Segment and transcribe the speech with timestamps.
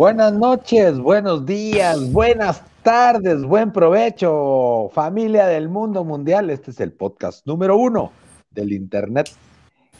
[0.00, 6.48] Buenas noches, buenos días, buenas tardes, buen provecho, familia del mundo mundial.
[6.48, 8.10] Este es el podcast número uno
[8.50, 9.30] del Internet,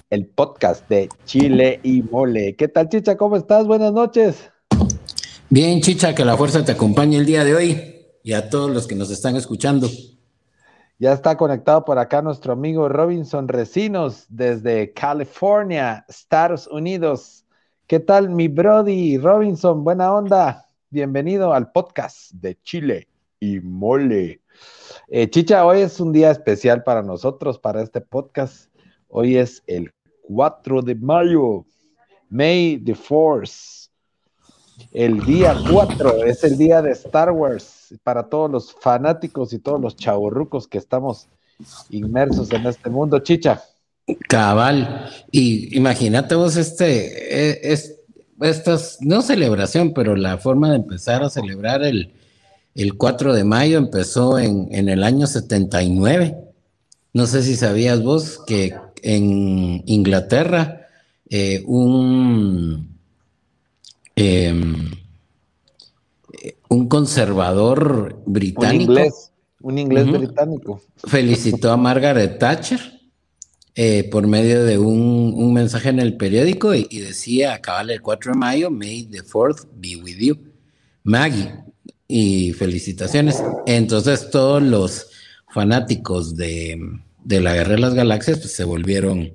[0.09, 2.57] el podcast de Chile y Mole.
[2.57, 3.19] ¿Qué tal, Chicha?
[3.19, 3.67] ¿Cómo estás?
[3.67, 4.51] Buenas noches.
[5.51, 8.87] Bien, Chicha, que la fuerza te acompañe el día de hoy y a todos los
[8.87, 9.87] que nos están escuchando.
[10.99, 17.40] Ya está conectado por acá nuestro amigo Robinson Recinos desde California, Estados Unidos.
[17.91, 19.83] ¿Qué tal, mi Brody Robinson?
[19.83, 20.65] Buena onda.
[20.91, 23.09] Bienvenido al podcast de Chile
[23.41, 24.41] y Mole.
[25.09, 28.73] Eh, Chicha, hoy es un día especial para nosotros, para este podcast.
[29.09, 31.65] Hoy es el 4 de mayo,
[32.29, 33.91] May the Force.
[34.93, 39.81] El día 4 es el día de Star Wars para todos los fanáticos y todos
[39.81, 41.29] los chavorrucos que estamos
[41.91, 43.19] inmersos en este mundo.
[43.19, 43.61] Chicha.
[44.29, 45.11] Cabal.
[45.31, 47.97] Y imagínate vos este, e, es,
[48.41, 52.13] estas, no celebración, pero la forma de empezar a celebrar el,
[52.75, 56.37] el 4 de mayo empezó en, en, el año 79.
[57.13, 60.87] No sé si sabías vos que en Inglaterra
[61.29, 62.97] eh, un,
[64.17, 64.91] em,
[66.69, 68.93] un conservador británico.
[68.93, 70.83] Un inglés, un inglés británico.
[71.05, 73.00] Felicitó a Margaret Thatcher
[73.83, 78.39] eh, por medio de un, mensaje en el periódico y, decía, acabale el 4 de
[78.39, 80.37] mayo, May the 4th be with you,
[81.03, 81.51] Maggie.
[82.07, 83.43] Y felicitaciones.
[83.65, 85.07] Entonces todos los
[85.49, 86.79] fanáticos de,
[87.25, 89.33] la Guerra de las Galaxias pues, se volvieron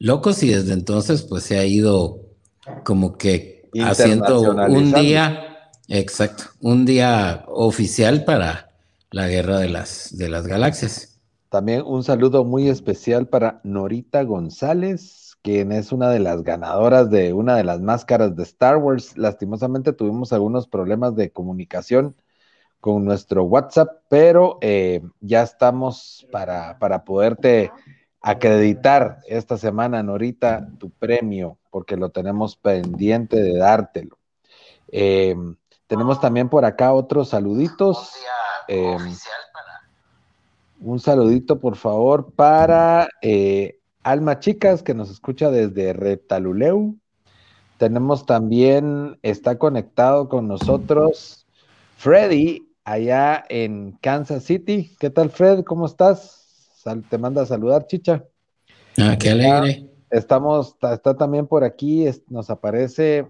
[0.00, 2.18] locos y desde entonces pues se ha ido
[2.82, 8.72] como que haciendo un día, exacto, un día oficial para
[9.12, 11.13] la Guerra de las, de las Galaxias.
[11.54, 17.32] También un saludo muy especial para Norita González, quien es una de las ganadoras de
[17.32, 19.16] una de las máscaras de Star Wars.
[19.16, 22.16] Lastimosamente tuvimos algunos problemas de comunicación
[22.80, 27.70] con nuestro WhatsApp, pero eh, ya estamos para, para poderte
[28.20, 34.18] acreditar esta semana, Norita, tu premio, porque lo tenemos pendiente de dártelo.
[34.88, 35.36] Eh,
[35.86, 38.12] tenemos también por acá otros saluditos.
[38.66, 38.96] Eh,
[40.80, 46.96] un saludito, por favor, para eh, Alma Chicas, que nos escucha desde Retaluleu.
[47.78, 51.44] Tenemos también, está conectado con nosotros
[51.96, 54.94] Freddy, allá en Kansas City.
[54.98, 55.64] ¿Qué tal, Fred?
[55.64, 56.42] ¿Cómo estás?
[57.08, 58.24] te manda a saludar, Chicha.
[58.98, 59.88] Ah, qué alegre.
[60.10, 63.26] Estamos, está, también por aquí, nos aparece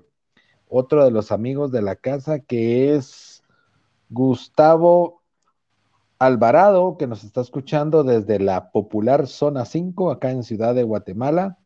[0.68, 3.42] otro de los amigos de la casa que es
[4.10, 5.22] Gustavo
[6.18, 11.58] Alvarado, que nos está escuchando desde la popular zona 5, acá en Ciudad de Guatemala.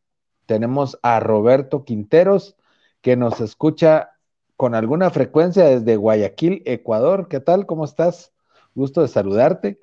[0.47, 2.56] Tenemos a Roberto Quinteros,
[3.00, 4.10] que nos escucha
[4.56, 7.28] con alguna frecuencia desde Guayaquil, Ecuador.
[7.28, 7.66] ¿Qué tal?
[7.66, 8.32] ¿Cómo estás?
[8.75, 9.78] Gusto de saludarte.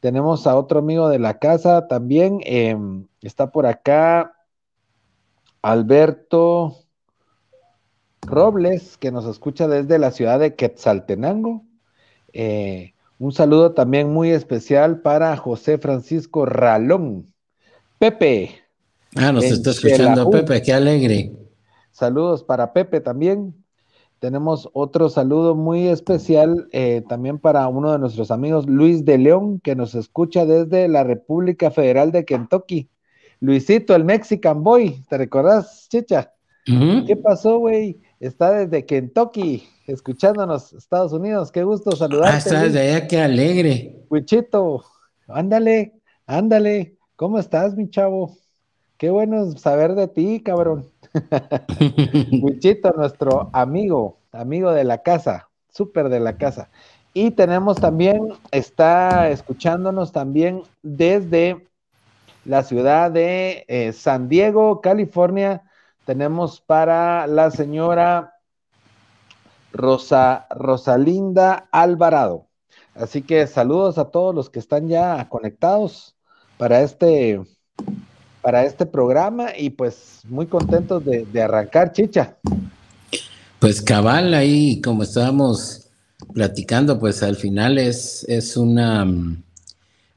[0.00, 2.40] Tenemos a otro amigo de la casa también.
[2.44, 4.34] Em, está por acá
[5.62, 6.76] Alberto
[8.22, 11.64] Robles, que nos escucha desde la ciudad de Quetzaltenango.
[12.32, 17.26] Eh, un saludo también muy especial para José Francisco Ralón.
[17.98, 18.50] Pepe.
[19.16, 21.32] Ah, nos está escuchando Pepe, qué alegre.
[21.92, 23.54] Saludos para Pepe también.
[24.18, 29.60] Tenemos otro saludo muy especial eh, también para uno de nuestros amigos, Luis de León,
[29.60, 32.88] que nos escucha desde la República Federal de Kentucky.
[33.40, 36.32] Luisito, el Mexican Boy, ¿te recordás, Chicha?
[36.64, 38.00] ¿Qué pasó, güey?
[38.24, 41.52] Está desde Kentucky escuchándonos, Estados Unidos.
[41.52, 42.34] Qué gusto saludarte.
[42.34, 44.06] Ah, estás de allá, qué alegre.
[44.08, 44.82] Wichito,
[45.28, 46.96] ándale, ándale.
[47.16, 48.34] ¿Cómo estás, mi chavo?
[48.96, 50.90] Qué bueno saber de ti, cabrón.
[52.40, 56.70] Wichito, nuestro amigo, amigo de la casa, súper de la casa.
[57.12, 61.68] Y tenemos también, está escuchándonos también desde
[62.46, 65.62] la ciudad de eh, San Diego, California.
[66.04, 68.34] Tenemos para la señora
[69.72, 72.48] Rosa, Rosalinda Alvarado.
[72.94, 76.14] Así que saludos a todos los que están ya conectados
[76.58, 77.40] para este,
[78.42, 82.36] para este programa y pues muy contentos de, arrancar, chicha.
[83.58, 85.88] Pues cabal, ahí como estábamos
[86.34, 89.06] platicando, pues al final es, es una,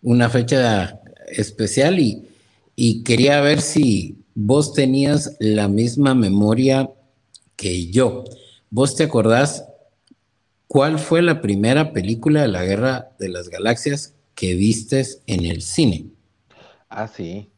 [0.01, 0.99] una fecha
[1.29, 2.27] especial y,
[2.75, 6.91] y quería ver si vos tenías la misma memoria
[7.55, 8.23] que yo.
[8.69, 9.67] ¿Vos te acordás
[10.67, 15.63] cuál fue la primera película de la Guerra de las Galaxias que vistes en el
[15.63, 16.11] cine?
[16.87, 17.49] Ah, sí.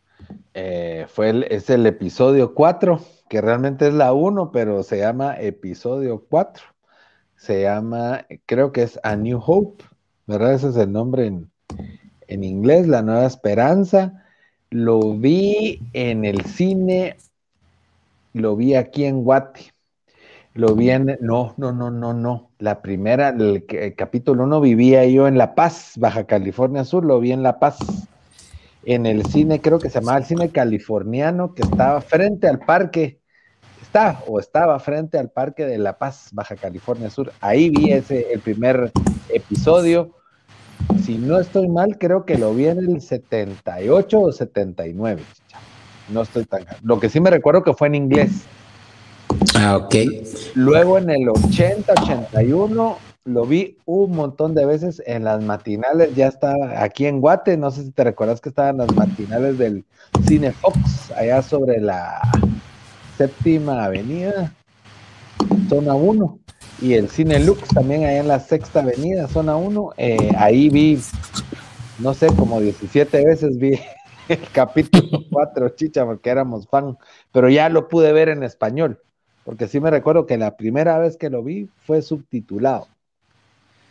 [0.53, 5.35] Eh, fue el, es el episodio 4, que realmente es la 1, pero se llama
[5.37, 6.63] episodio 4.
[7.35, 9.83] Se llama, creo que es A New Hope,
[10.27, 10.53] ¿verdad?
[10.53, 11.51] Ese es el nombre en,
[12.27, 14.23] en inglés, La Nueva Esperanza.
[14.71, 17.17] Lo vi en el cine,
[18.33, 19.73] lo vi aquí en Guate.
[20.53, 22.51] Lo vi en, no, no, no, no, no.
[22.59, 27.31] La primera, el, capítulo 1 vivía yo en La Paz, Baja California Sur, lo vi
[27.31, 27.79] en La Paz.
[28.85, 33.19] En el cine, creo que se llamaba el cine californiano, que estaba frente al parque,
[33.81, 37.33] está o estaba frente al parque de La Paz, Baja California Sur.
[37.41, 38.91] Ahí vi ese, el primer
[39.29, 40.18] episodio
[41.03, 45.21] si no estoy mal, creo que lo vi en el 78 o 79.
[46.09, 46.65] No estoy tan.
[46.83, 48.43] Lo que sí me recuerdo que fue en inglés.
[49.55, 49.95] Ah, ok.
[50.55, 56.15] Luego en el 80, 81 lo vi un montón de veces en las matinales.
[56.15, 57.57] Ya estaba aquí en Guate.
[57.57, 59.85] No sé si te recuerdas que estaban las matinales del
[60.27, 62.21] Cine Fox, allá sobre la
[63.17, 64.53] séptima avenida,
[65.69, 66.39] zona 1
[66.81, 69.93] y el Cine Lux también ahí en la Sexta Avenida, zona 1.
[69.97, 70.99] Eh, ahí vi,
[71.99, 73.79] no sé, como 17 veces vi
[74.29, 76.97] el capítulo 4, chicha, porque éramos fan,
[77.31, 78.99] pero ya lo pude ver en español,
[79.43, 82.87] porque sí me recuerdo que la primera vez que lo vi fue subtitulado.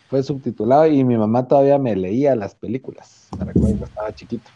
[0.09, 3.29] Fue subtitulado y mi mamá todavía me leía las películas.
[3.39, 4.51] Me recuerdo que estaba chiquito.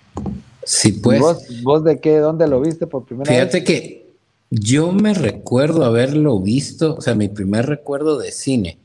[0.64, 1.20] Sí, pues.
[1.20, 3.38] ¿Vos, ¿Vos, de qué, dónde lo viste por primera vez?
[3.38, 4.01] Fíjate que
[4.54, 8.78] yo me recuerdo haberlo visto, o sea, mi primer recuerdo de cine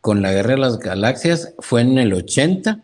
[0.00, 2.82] con la Guerra de las Galaxias fue en el 80,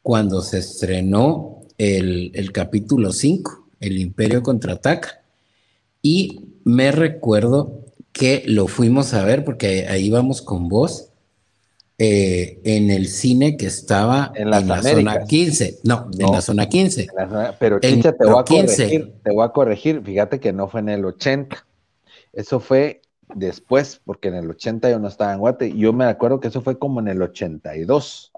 [0.00, 5.24] cuando se estrenó el, capítulo 5, El Imperio contraataca.
[6.00, 7.82] Y me recuerdo
[8.12, 11.10] que lo fuimos a ver, porque ahí vamos con vos,
[12.06, 15.80] eh, en el cine que estaba en, la zona 15.
[15.84, 17.06] No, en la zona 15.
[17.58, 20.02] pero Chicha, te voy, a corregir, te voy a corregir.
[20.04, 21.64] Fíjate que no fue en el 80.
[22.34, 23.00] Eso fue
[23.34, 25.74] después, porque en el 80 yo no estaba en Guate.
[25.74, 28.32] Yo me acuerdo que eso fue como en el 82.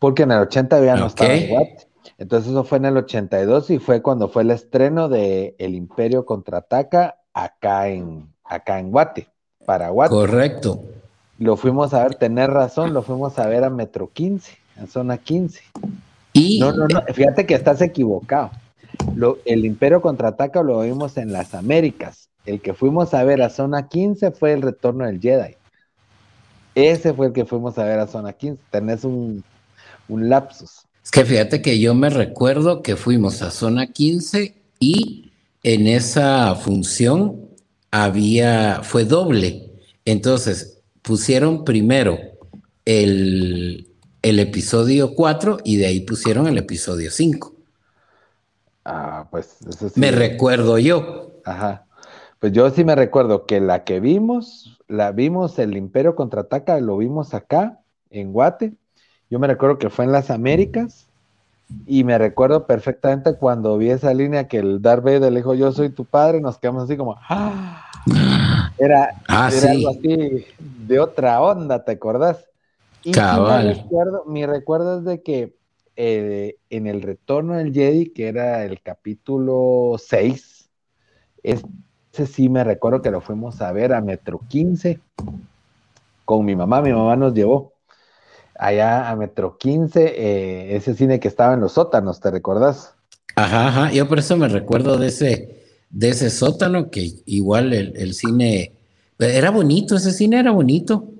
[0.00, 1.86] Porque en el 80 ya no estaba en Guate.
[2.18, 6.26] Entonces eso fue en el 82 y fue cuando fue el estreno de El Imperio
[6.26, 9.28] Contraataca acá en, acá en Guate,
[9.64, 10.10] para Guate.
[10.10, 10.82] Correcto.
[11.38, 15.18] Lo fuimos a ver, tener razón, lo fuimos a ver a Metro 15, en zona
[15.18, 15.60] 15.
[16.32, 16.60] Y...
[16.60, 18.50] No, no, no, fíjate que estás equivocado.
[19.16, 22.28] Lo, el Imperio contraataca lo vimos en las Américas.
[22.46, 25.56] El que fuimos a ver a zona 15 fue el retorno del Jedi.
[26.74, 28.60] Ese fue el que fuimos a ver a zona 15.
[28.70, 29.42] Tenés un,
[30.08, 30.82] un lapsus.
[31.02, 35.32] Es que fíjate que yo me recuerdo que fuimos a zona 15 y
[35.62, 37.48] en esa función
[37.90, 39.70] había, fue doble.
[40.04, 40.73] Entonces
[41.04, 42.18] pusieron primero
[42.84, 43.86] el,
[44.22, 47.54] el episodio 4 y de ahí pusieron el episodio 5.
[48.86, 49.58] Ah, pues
[49.96, 51.40] Me recuerdo yo.
[51.44, 51.84] Ajá.
[52.40, 56.96] Pues yo sí me recuerdo que la que vimos, la vimos el Imperio contraataca, lo
[56.96, 58.74] vimos acá en Guate.
[59.30, 61.06] Yo me recuerdo que fue en las Américas
[61.86, 65.72] y me recuerdo perfectamente cuando vi esa línea que el Darth Vader le dijo yo
[65.72, 67.90] soy tu padre, nos quedamos así como ¡ah!
[68.78, 72.48] Era, ah, algo así de otra onda, ¿te acordás?
[73.04, 75.54] Y mi, recuerdo, mi recuerdo es de que
[75.96, 80.70] eh, en el retorno del Jedi, que era el capítulo 6,
[81.42, 81.62] es,
[82.12, 85.00] ese sí me recuerdo que lo fuimos a ver a Metro 15
[86.24, 86.80] con mi mamá.
[86.80, 87.74] Mi mamá nos llevó
[88.58, 92.94] allá a Metro 15, eh, ese cine que estaba en los sótanos, ¿te recordás?
[93.36, 93.92] Ajá, ajá.
[93.92, 98.72] Yo por eso me recuerdo de ese, de ese sótano, que igual el, cine
[99.18, 101.10] era bonito, ese cine era bonito.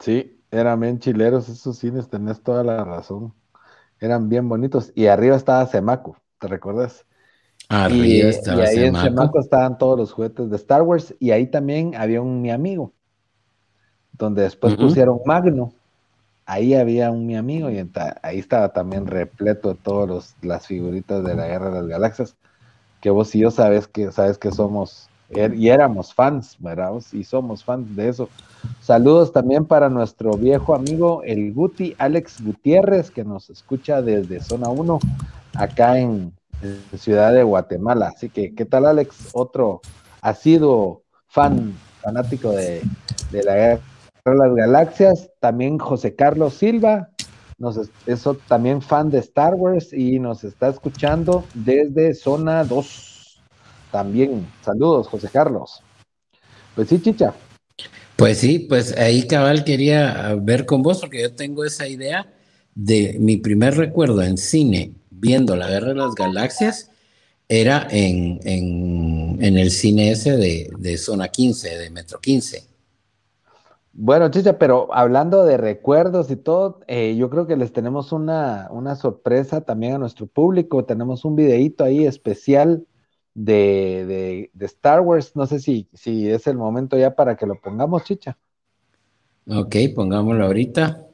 [0.00, 3.32] Sí, eran bien chileros esos cines, tenés toda la razón.
[4.00, 4.92] Eran bien bonitos.
[4.94, 7.04] Y arriba estaba Semaco, ¿te recuerdas?
[7.70, 12.22] y, ahí en Semaco estaban todos los juguetes de Star Wars y ahí también había
[12.22, 12.94] un mi amigo,
[14.12, 15.74] donde después pusieron Magno.
[16.46, 17.78] Ahí había un mi amigo y
[18.22, 22.36] ahí estaba también repleto de todas las figuritas de la Guerra de las Galaxias,
[23.10, 26.92] vos y yo sabes que, sabes que somos er, y éramos fans, ¿verdad?
[27.12, 28.28] Y somos fans de eso.
[28.80, 34.68] Saludos también para nuestro viejo amigo el Guti, Alex Gutiérrez, que nos escucha desde Zona
[34.68, 34.98] 1,
[35.54, 36.32] acá en,
[36.96, 38.08] Ciudad de Guatemala.
[38.08, 39.28] Así que, ¿qué tal, Alex?
[39.32, 39.80] Otro
[40.22, 42.82] ha sido fan, fanático de,
[43.30, 43.80] la guerra
[44.24, 47.10] de las Galaxias, también José Carlos Silva,
[47.58, 53.40] nos es también fan de Star Wars y nos está escuchando desde zona 2.
[53.90, 55.82] También, saludos, José Carlos.
[56.74, 57.34] Pues sí, chicha.
[58.16, 62.32] Pues sí, pues ahí cabal quería ver con vos, porque yo tengo esa idea
[62.74, 66.90] de mi primer recuerdo en cine viendo la Guerra de las Galaxias
[67.48, 72.67] era en, el cine ese de, Zona 15, de Metro 15.
[74.00, 78.68] Bueno, Chicha, pero hablando de recuerdos y todo, eh, yo creo que les tenemos una,
[78.94, 80.84] sorpresa también a nuestro público.
[80.84, 82.86] Tenemos un videíto ahí especial
[83.34, 85.34] de, Star Wars.
[85.34, 88.38] No sé si, si es el momento ya para que lo pongamos, Chicha.
[89.48, 91.04] Ok, pongámoslo ahorita.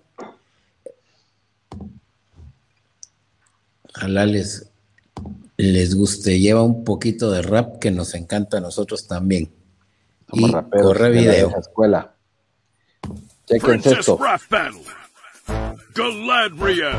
[3.96, 4.70] Ojalá les,
[5.56, 6.38] les guste.
[6.38, 9.50] Lleva un poquito de rap que nos encanta a nosotros también.
[10.34, 11.48] y corre video.
[11.48, 12.13] De escuela.
[13.50, 14.18] Esto.
[15.94, 16.96] Galadriel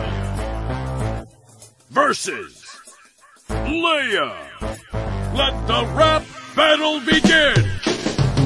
[1.89, 2.65] versus
[3.49, 4.33] Leia.
[5.33, 6.23] Let the rap
[6.55, 7.75] battle begin.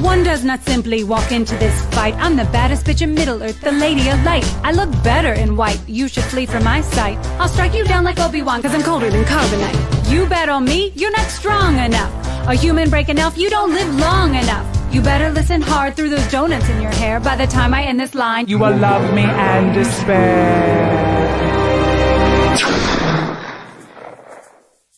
[0.02, 2.14] One does not simply walk into this fight.
[2.14, 4.44] I'm the baddest bitch in Middle Earth, the lady of light.
[4.64, 5.80] I look better in white.
[5.86, 7.18] You should flee from my sight.
[7.38, 10.10] I'll strike you down like Obi-Wan, cause I'm colder than carbonite.
[10.10, 12.10] You bet on me, you're not strong enough.
[12.48, 14.69] A human break enough, you don't live long enough.
[14.92, 17.20] You better listen hard through those donuts in your hair.
[17.20, 21.20] By the time I end this line, you will love me and despair.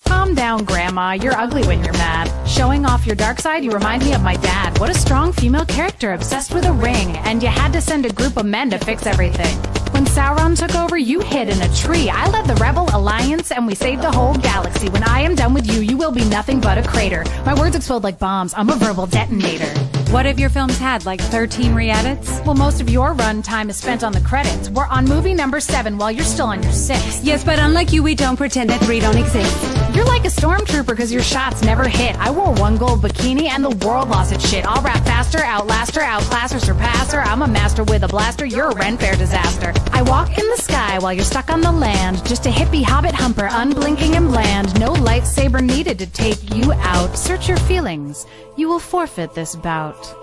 [0.07, 1.13] Calm down, Grandma.
[1.13, 2.31] You're ugly when you're mad.
[2.49, 4.79] Showing off your dark side, you remind me of my dad.
[4.79, 7.17] What a strong female character, obsessed with a ring.
[7.19, 9.82] And you had to send a group of men to fix everything.
[9.93, 12.09] When Sauron took over, you hid in a tree.
[12.09, 14.89] I led the Rebel Alliance and we saved the whole galaxy.
[14.89, 17.25] When I am done with you, you will be nothing but a crater.
[17.45, 18.55] My words explode like bombs.
[18.57, 19.69] I'm a verbal detonator.
[20.11, 22.41] What if your films had like 13 re-edits?
[22.45, 24.71] Well, most of your run time is spent on the credits.
[24.71, 27.23] We're on movie number seven while you're still on your sixth.
[27.25, 29.82] Yes, but unlike you, we don't pretend that three don't exist.
[29.95, 32.17] You're like a stormtrooper because your shots never hit.
[32.17, 34.65] I wore one gold bikini and the world lost its shit.
[34.65, 37.21] I'll rap faster, outlast her, outclass her, surpass her.
[37.21, 38.47] I'm a master with a blaster.
[38.47, 39.75] You're a Ren Fair disaster.
[39.93, 42.25] I walk in the sky while you're stuck on the land.
[42.27, 44.79] Just a hippie hobbit humper, unblinking and bland.
[44.81, 47.17] No lightsaber needed to take you out.
[47.19, 48.27] Search your feelings.
[48.57, 50.15] You will forfeit this bout.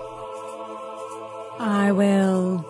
[1.60, 2.69] I will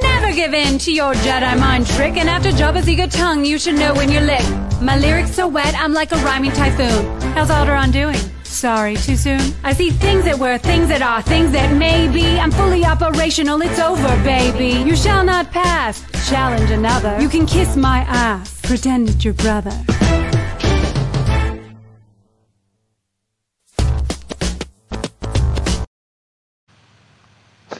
[0.00, 2.16] never give in to your Jedi mind trick.
[2.16, 4.44] And after Jabba's eager tongue, you should know when you're lick.
[4.80, 7.20] My lyrics so wet, I'm like a rhyming typhoon.
[7.32, 8.18] How's Alderaan doing?
[8.44, 9.40] Sorry, too soon?
[9.64, 12.38] I see things that were, things that are, things that may be.
[12.38, 14.78] I'm fully operational, it's over, baby.
[14.88, 16.04] You shall not pass.
[16.28, 17.20] Challenge another.
[17.20, 18.60] You can kiss my ass.
[18.62, 19.72] Pretend it's your brother.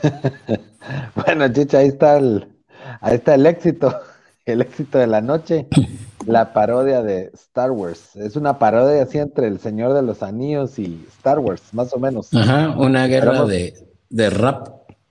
[1.14, 2.46] bueno, Chicha, ahí está el,
[3.00, 3.94] ahí está el éxito,
[4.46, 5.66] el éxito de la noche,
[6.26, 8.16] la parodia de Star Wars.
[8.16, 11.98] Es una parodia así entre El Señor de los Anillos y Star Wars, más o
[11.98, 12.32] menos.
[12.34, 13.74] Ajá, una guerra de,
[14.10, 14.68] de, rap.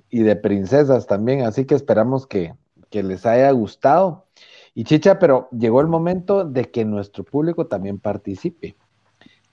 [0.09, 2.53] Y de princesas también, así que esperamos que,
[2.89, 4.25] que les haya gustado.
[4.73, 8.75] Y Chicha, pero llegó el momento de que nuestro público también participe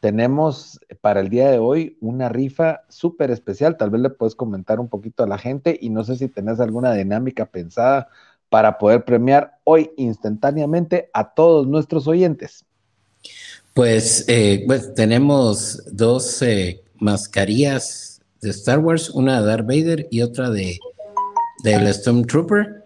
[0.00, 3.76] tenemos para el día de hoy una rifa súper especial.
[3.76, 6.60] Tal vez le puedes comentar un poquito a la gente y no sé si tenés
[6.60, 8.08] alguna dinámica pensada
[8.48, 12.64] para poder premiar hoy instantáneamente a todos nuestros oyentes.
[13.74, 20.22] Pues, eh, pues tenemos dos eh, mascarillas de Star Wars, una de Darth Vader y
[20.22, 20.78] otra de
[21.62, 22.84] del Stormtrooper.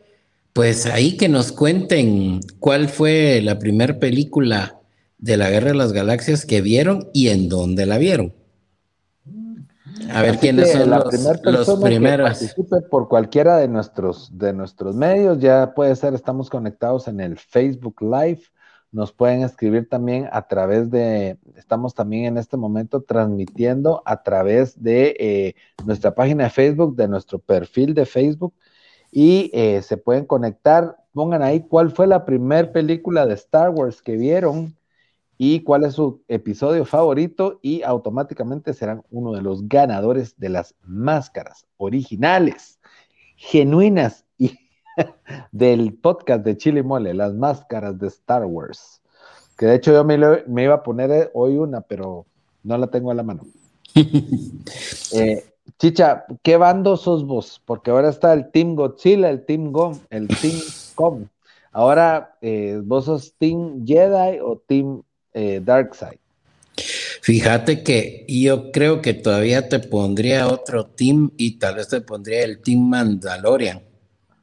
[0.52, 4.81] Pues ahí que nos cuenten cuál fue la primera película
[5.22, 8.34] de la Guerra de las Galaxias que vieron y en dónde la vieron.
[10.12, 12.38] A ver quiénes son la los, los primeros.
[12.38, 17.20] Que participe por cualquiera de nuestros, de nuestros medios, ya puede ser, estamos conectados en
[17.20, 18.42] el Facebook Live,
[18.90, 24.82] nos pueden escribir también a través de, estamos también en este momento transmitiendo a través
[24.82, 25.54] de eh,
[25.86, 28.54] nuestra página de Facebook, de nuestro perfil de Facebook,
[29.12, 34.02] y eh, se pueden conectar, pongan ahí cuál fue la primera película de Star Wars
[34.02, 34.74] que vieron
[35.44, 40.76] y cuál es su episodio favorito y automáticamente serán uno de los ganadores de las
[40.84, 42.78] máscaras originales,
[43.34, 44.56] genuinas y
[45.50, 49.02] del podcast de Chile Mole, las máscaras de Star Wars.
[49.58, 50.14] Que de hecho yo me,
[50.62, 52.25] iba a poner hoy una, pero
[52.62, 53.42] no la tengo a la mano.
[55.14, 55.44] Eh,
[55.78, 57.61] Chicha, ¿qué bando sos vos?
[57.66, 60.54] Porque ahora está el Team Godzilla, el Team Gom, el Team
[60.94, 61.26] Com.
[61.72, 65.02] Ahora, eh, ¿vos sos Team Jedi o Team
[65.34, 66.18] eh, Dark Side.
[67.22, 72.42] Fíjate que yo creo que todavía te pondría otro team y tal vez te pondría
[72.42, 73.80] el Team Mandalorian.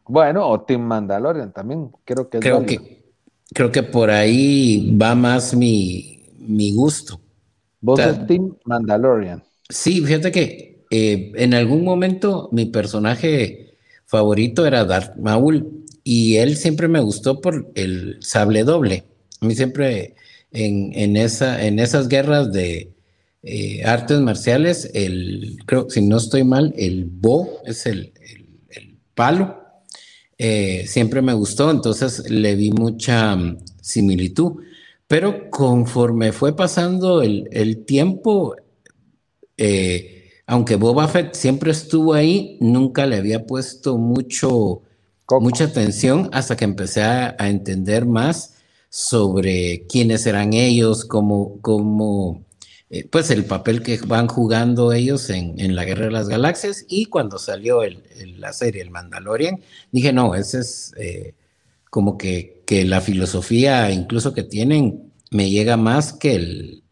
[0.08, 3.04] Bueno, o Team Mandalorian también, creo que es Creo que,
[3.54, 7.20] creo que por ahí va más mi, mi gusto.
[7.82, 9.44] Vos sos Team Mandalorian.
[9.68, 16.56] Sí, fíjate que eh, en algún momento mi personaje favorito era Darth Maul y él
[16.58, 19.04] siempre me gustó por el sable doble.
[19.42, 20.16] A mí siempre
[20.52, 22.94] en, en, esa, en esas guerras de
[23.44, 28.98] eh, artes marciales, el, creo, si no estoy mal, el bo es el, el- el
[29.16, 29.58] palo.
[30.38, 34.54] Eh, siempre me gustó, entonces le vi mucha mm, similitud.
[35.08, 38.56] Pero conforme fue pasando el, el tiempo,
[39.58, 44.82] eh, aunque Boba Fett siempre estuvo ahí, nunca le había puesto mucho,
[45.26, 45.42] Coco.
[45.42, 48.56] mucha atención hasta que empecé a, a entender más
[48.90, 52.44] sobre quiénes eran ellos, cómo, cómo,
[52.90, 56.86] eh, pues el papel que van jugando ellos en, en la Guerra de las Galaxias.
[56.90, 61.36] Y cuando salió el- el- la serie El Mandalorian, dije, no, ese es eh,
[61.90, 66.84] como que, que la filosofía incluso que tienen me llega más que el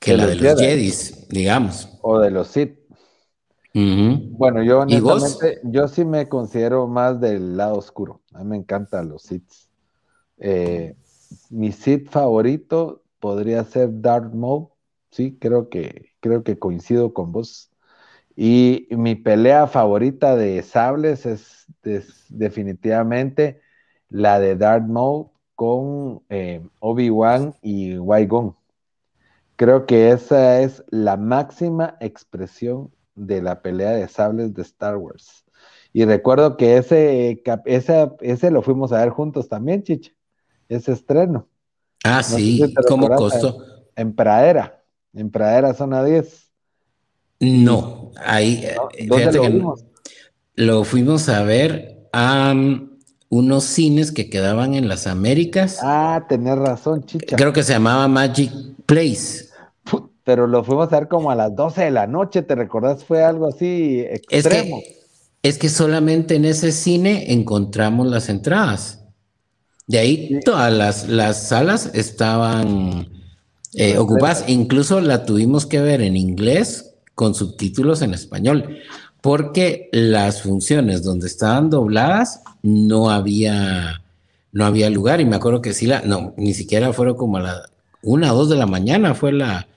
[0.00, 0.66] que la los de los Jedi.
[0.66, 1.88] Jedis, digamos.
[2.02, 2.78] O de los Sith.
[4.34, 8.22] Bueno, yo honestamente, yo sí me considero más del lado oscuro.
[8.32, 9.68] A mí me encantan los Siths.
[10.38, 10.96] Eh,
[11.50, 14.68] mi Sith favorito podría ser Darth Maul.
[15.10, 17.70] Sí, creo que, creo que coincido con vos.
[18.36, 21.66] Y mi pelea favorita de sables es,
[22.30, 23.60] definitivamente
[24.08, 28.56] la de Darth Maul con eh, Obi-Wan y Qui-Gon.
[29.56, 35.44] Creo que esa es la máxima expresión de la pelea de sables de Star Wars.
[35.92, 40.12] Y recuerdo que ese, cap- esa- ese lo fuimos a ver juntos también, Chicha.
[40.74, 41.48] Ese estreno.
[42.04, 43.58] Ah, sí, si ¿cómo costó?
[43.94, 44.82] En Pradera.
[45.14, 46.50] En Pradera, zona 10.
[47.40, 48.76] No, ahí, eh,
[49.06, 49.84] ¿Dónde fíjate lo que vimos?
[50.54, 52.90] lo fuimos a ver a um,
[53.28, 55.78] unos cines que quedaban en las Américas.
[55.82, 57.36] Ah, tenés razón, Chicha.
[57.36, 58.52] Creo que se llamaba Magic
[58.86, 59.46] Place.
[60.24, 63.04] Pero lo fuimos a ver como a las 12 de la noche, ¿te recordás?
[63.04, 64.80] Fue algo así Es extremo.
[64.80, 65.02] que,
[65.42, 69.01] es que solamente en ese cine encontramos las entradas.
[69.86, 73.08] De ahí todas las, las salas estaban
[73.74, 74.44] eh, ocupadas.
[74.46, 78.78] Incluso la tuvimos que ver en inglés con subtítulos en español,
[79.20, 84.02] porque las funciones donde estaban dobladas no había,
[84.52, 85.20] no había lugar.
[85.20, 87.62] Y me acuerdo que sí, la, no, ni siquiera fueron como a la
[88.02, 89.68] una o dos de la mañana fue la,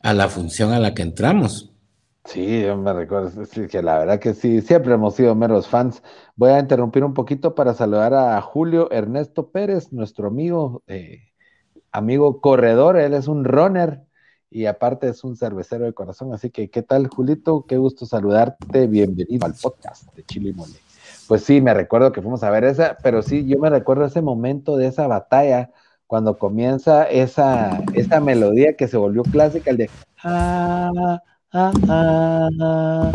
[0.00, 1.70] a la función a la que entramos.
[2.24, 6.02] Sí, yo me recuerdo, sí, que la verdad que sí, siempre hemos sido meros fans.
[6.36, 11.32] Voy a interrumpir un poquito para saludar a Julio Ernesto Pérez, nuestro amigo, eh,
[11.92, 14.00] amigo corredor, él es un runner
[14.50, 17.66] y aparte es un cervecero de corazón, así que ¿qué tal, Julito?
[17.66, 20.74] Qué gusto saludarte, bienvenido al podcast de Chile y Mole.
[21.28, 24.22] Pues sí, me recuerdo que fuimos a ver esa, pero sí, yo me recuerdo ese
[24.22, 25.70] momento de esa batalla,
[26.06, 29.90] cuando comienza esa, esa melodía que se volvió clásica, el de...
[30.22, 31.20] "Ah,
[31.54, 33.12] ah, ah, ah,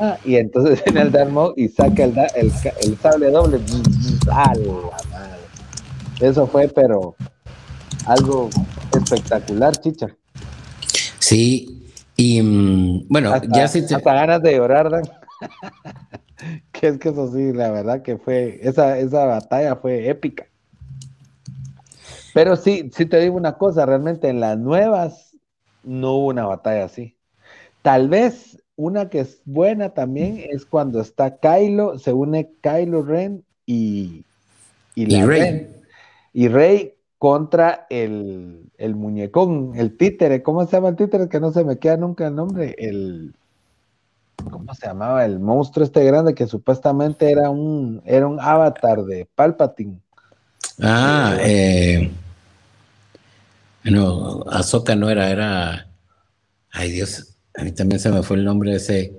[0.00, 2.52] ah", y entonces viene el Maul y saca el, el,
[2.98, 3.60] sable doble.
[4.30, 4.62] ¡A la
[5.10, 5.42] madre!
[6.20, 7.14] Eso fue, pero
[8.06, 8.48] algo
[8.92, 10.08] espectacular, chicha.
[11.18, 11.82] Sí,
[12.16, 15.02] y mm, bueno, Hasta, ya sí te- hasta ganas de llorar, Dan.
[16.72, 20.46] que es que eso sí, la verdad que fue, esa, esa batalla fue épica.
[22.34, 25.36] Pero sí, sí te digo una cosa, realmente en las nuevas
[25.82, 27.16] no hubo una batalla así.
[27.82, 33.44] Tal vez una que es buena también es cuando está Kylo, se une Kylo Ren
[33.66, 34.24] y,
[34.94, 35.40] y, la Y Rey.
[35.40, 35.76] Ren.
[36.32, 41.28] y Rey contra el, el muñecón, el títere, ¿cómo se llama el títere?
[41.28, 43.34] Que no se me queda nunca el nombre, el
[44.50, 45.24] ¿cómo se llamaba?
[45.24, 49.98] El monstruo este grande que supuestamente era un, era un avatar de Palpatine.
[50.80, 52.10] Ah, eh,
[53.84, 55.86] no, Ahsoka no era, era,
[56.72, 59.16] ay Dios, a mí también se me fue el nombre de ese,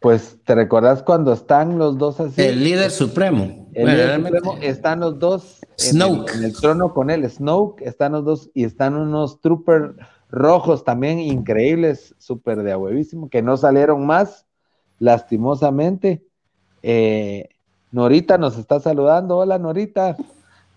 [0.00, 2.40] Pues, ¿te recordás cuando están los dos así?
[2.40, 3.68] el líder supremo.
[3.74, 6.34] El Bueno, líder realmente- supremo, están los dos en el- Snoke.
[6.34, 9.94] En, el, trono con él, Snoke, están los dos y están unos troopers
[10.30, 14.46] rojos también increíbles, súper de a huevísimo, que no salieron más,
[15.00, 16.22] lastimosamente.
[16.82, 17.48] Eh,
[17.92, 20.16] Norita nos está saludando, hola Norita,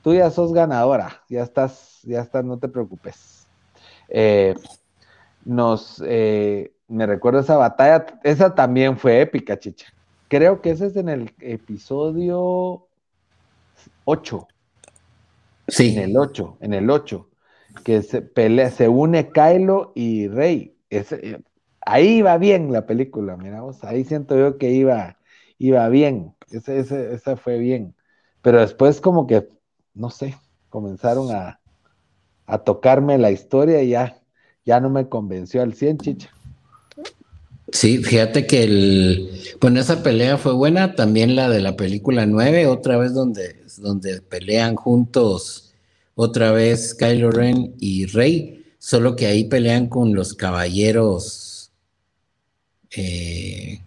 [0.01, 3.45] tú ya sos ganadora, ya estás, ya estás, no te preocupes.
[4.09, 4.53] Eh,
[5.45, 9.87] nos, eh, me recuerdo esa batalla, esa también fue épica, chicha.
[10.27, 12.87] Creo que ese es en el episodio
[14.05, 14.47] 8.
[15.67, 17.29] Sí, En el 8, en el 8.
[17.83, 20.77] que se pelea, se une Kylo y Rey.
[20.89, 21.43] Ese,
[21.81, 25.19] ahí iba bien la película, miramos, ahí siento yo que iba,
[25.57, 27.95] iba bien, ese, ese, esa fue bien.
[28.41, 29.49] Pero después como que,
[29.93, 30.35] no sé,
[30.69, 31.61] comenzaron a,
[32.47, 34.22] a tocarme la historia y ya,
[34.65, 36.29] ya no me convenció al 100, chicha.
[37.71, 42.67] Sí, fíjate que el, bueno, esa pelea fue buena, también la de la película 9,
[42.67, 45.73] otra vez donde, donde pelean juntos,
[46.13, 51.53] otra vez Kylo Ren y Rey, solo que ahí pelean con los caballeros
[52.95, 53.81] eh,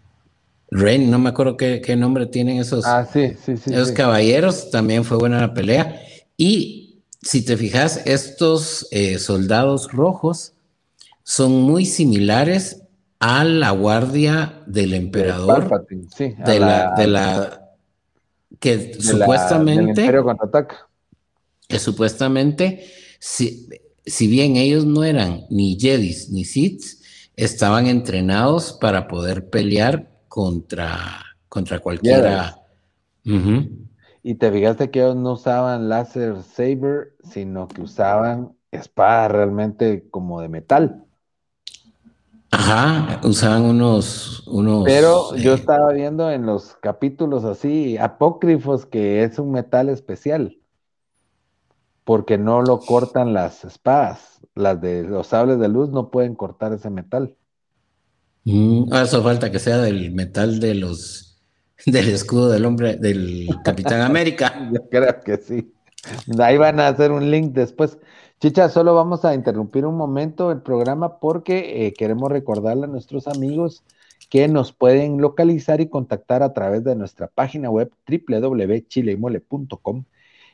[0.69, 5.05] Ren, no me acuerdo qué, nombre tienen esos, ah, sí, sí, sí, esos caballeros, también
[5.05, 6.03] fue buena la pelea.
[6.37, 10.55] Y si te fijas, estos eh, soldados rojos
[11.29, 12.85] son muy similares
[13.19, 15.85] a la guardia del emperador.
[16.19, 17.75] de, la, de la
[18.61, 20.09] que supuestamente.
[21.67, 22.87] Que supuestamente,
[23.19, 23.69] si,
[24.05, 26.85] si bien ellos no eran ni Jedis ni Sith,
[27.35, 32.57] estaban entrenados para poder pelear contra, contra cualquiera.
[34.23, 40.41] Y te fijaste que ellos no usaban láser saber, sino que usaban espada realmente como
[40.41, 41.03] de metal.
[42.51, 44.85] Ajá, usaban unos, unos.
[44.85, 50.59] Pero yo eh, estaba viendo en los capítulos así, apócrifos, que es un metal especial.
[52.05, 54.41] Porque no lo cortan las espadas.
[54.55, 57.35] Las de los sables de luz no pueden cortar ese metal.
[58.45, 61.27] Mm, ah, eso falta que sea del metal de los
[61.87, 64.71] del escudo del hombre, del Capitán América.
[64.73, 65.73] yo creo que sí.
[66.39, 67.99] Ahí van a hacer un link después.
[68.39, 73.29] Chicha, solo vamos a interrumpir un momento el programa porque eh, queremos recordarle a nuestros
[73.29, 73.83] amigos
[74.29, 80.05] que nos pueden localizar y contactar a través de nuestra página web www.chileymole.com.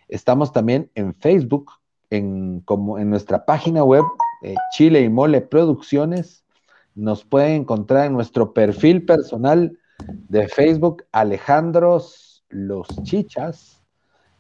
[0.09, 1.73] Estamos también en Facebook,
[2.11, 4.05] en, como en nuestra página web
[4.43, 6.45] eh, Chile y Mole Producciones.
[6.95, 9.77] Nos pueden encontrar en nuestro perfil personal
[10.29, 13.82] de Facebook, Alejandros Los Chichas.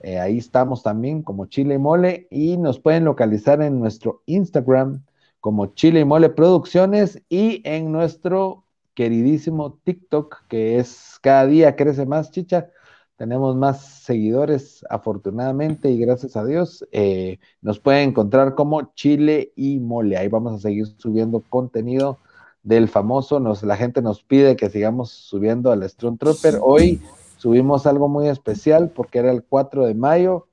[0.03, 5.05] Eh, ahí estamos también como Chile y Mole y nos pueden localizar en nuestro Instagram
[5.41, 12.05] como Chile y Mole Producciones y en nuestro queridísimo TikTok que es cada día crece
[12.05, 12.69] más, chicha.
[13.17, 16.85] Tenemos más seguidores afortunadamente y gracias a Dios.
[16.91, 20.17] Eh, nos pueden encontrar como Chile y Mole.
[20.17, 22.19] Ahí vamos a seguir subiendo contenido
[22.65, 23.39] del famoso.
[23.39, 26.59] Nos, la gente nos pide que sigamos subiendo al Strong Trooper.
[26.61, 27.01] Hoy
[27.43, 30.47] subimos algo muy especial porque era el 4 de mayo,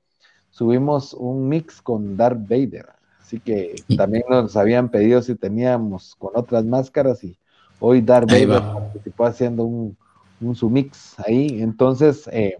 [0.50, 2.86] subimos un mix con Darth Vader.
[3.20, 7.38] Así que también nos habían pedido si teníamos con otras máscaras y
[7.78, 9.96] hoy Darth Vader participó haciendo un,
[10.40, 11.62] un mix ahí.
[11.62, 12.56] Entonces, eh,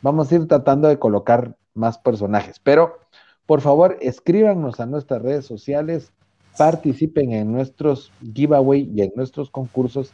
[0.00, 2.60] vamos a ir tratando de colocar más personajes.
[2.60, 3.00] Pero,
[3.46, 6.12] por favor, escríbanos a nuestras redes sociales,
[6.56, 10.12] participen en nuestros giveaway y en nuestros concursos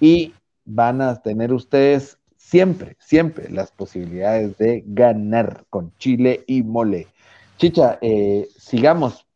[0.00, 0.34] y
[0.66, 7.08] van a tener ustedes siempre, siempre las posibilidades de ganar con Chile y mole.
[7.58, 9.26] Chicha, eh, sigamos.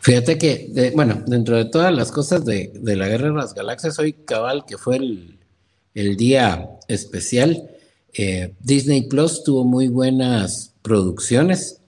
[0.00, 4.12] Fíjate que, bueno, dentro de todas las cosas de, la Guerra de las Galaxias, hoy
[4.12, 7.70] cabal, que fue el, día especial,
[8.12, 11.80] eh, Disney Plus tuvo muy buenas producciones.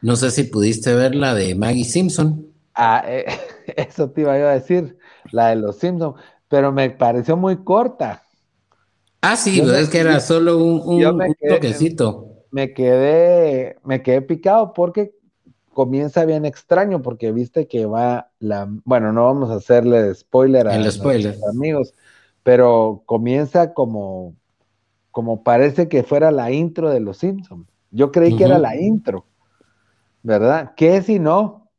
[0.00, 2.46] No sé si pudiste ver la de Maggie Simpson.
[2.74, 3.26] Ah, eh,
[3.76, 4.96] eso te iba a decir,
[5.32, 6.14] la de los Simpson,
[6.48, 8.27] pero me pareció muy corta.
[9.20, 12.44] Ah, sí, es que era solo un, me toquecito.
[12.50, 15.12] Me quedé, me quedé picado porque
[15.72, 20.78] comienza bien extraño, porque viste que va la, bueno, no vamos a hacerle spoiler a
[20.78, 21.00] los
[21.52, 21.94] amigos,
[22.42, 24.34] pero comienza como,
[25.10, 27.68] como parece que fuera la intro de Los Simpsons.
[27.90, 29.26] Yo creí que era la intro,
[30.22, 30.72] ¿verdad?
[30.76, 31.70] ¿Qué si no?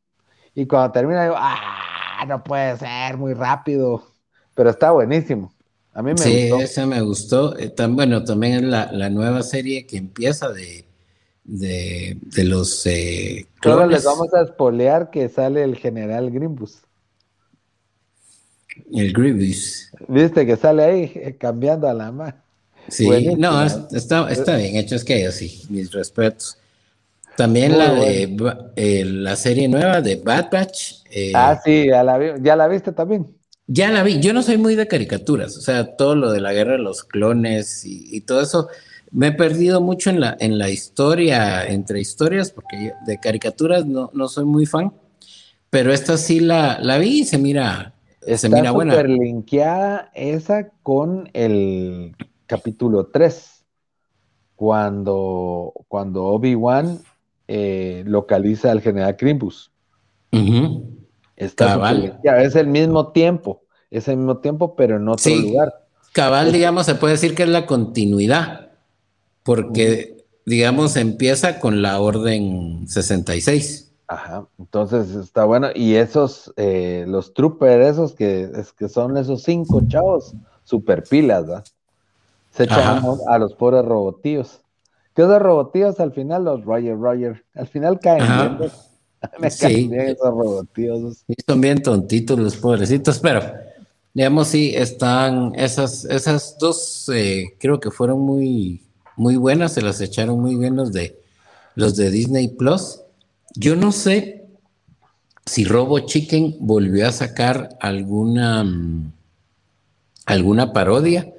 [0.54, 4.02] Y cuando termina digo, ah, no puede ser, muy rápido,
[4.54, 5.52] pero está buenísimo.
[6.00, 7.58] A mí me sí, esa me gustó.
[7.58, 10.86] Eh, bueno, también es la, nueva serie que empieza de,
[11.44, 16.78] de, los eh, les vamos a espolear que sale el general Grimbus.
[18.90, 19.92] El Grievous.
[20.08, 22.42] Viste que sale ahí eh, cambiando a la mano.
[22.88, 26.56] Sí, no, está, está bien hecho, es que sí, mis respetos.
[27.36, 28.36] También la de
[28.76, 30.94] eh, la serie nueva de Bad Batch.
[31.34, 33.38] ah, sí, ya la, ya la viste también.
[33.72, 36.52] Ya la vi, yo no soy muy de caricaturas, o sea, todo lo de la
[36.52, 38.66] guerra de los clones y, todo eso,
[39.12, 44.10] me he perdido mucho en la, en la historia, entre historias, porque de caricaturas no,
[44.12, 44.92] no soy muy fan,
[45.70, 47.94] pero esta sí la, la vi y se mira,
[48.26, 48.92] se mira buena.
[48.94, 53.64] Está linkeada esa con el capítulo 3,
[54.56, 56.98] cuando, cuando Obi-Wan
[57.46, 59.16] eh, localiza al general
[61.54, 62.12] Crimbus.
[62.22, 65.86] Ya es el mismo tiempo, es el mismo tiempo, pero en otro lugar.
[66.12, 68.70] Cabal, digamos, se puede decir que es la continuidad,
[69.42, 73.92] porque, digamos, empieza con la orden 66.
[74.08, 75.68] Ajá, entonces está bueno.
[75.72, 81.46] Y esos, eh, los troopers, esos que, es que son esos cinco chavos, super pilas,
[81.46, 81.64] ¿verdad?
[82.50, 84.62] Se echan a los pobres robotíos.
[85.14, 88.58] Que esos robotíos al final, los Roger Roger, al final caen.
[89.38, 91.24] Me bien esos robotíos.
[91.46, 93.42] son bien tontitos los pobrecitos, pero
[94.14, 98.82] digamos, sí, están esas, esas dos, eh, creo que fueron muy,
[99.16, 101.18] muy buenas, se las echaron muy bien los de
[101.74, 103.00] los de Disney Plus.
[103.54, 104.46] Yo no sé
[105.46, 109.12] si Robo Chicken volvió a sacar alguna, mm,
[110.26, 111.32] alguna parodia.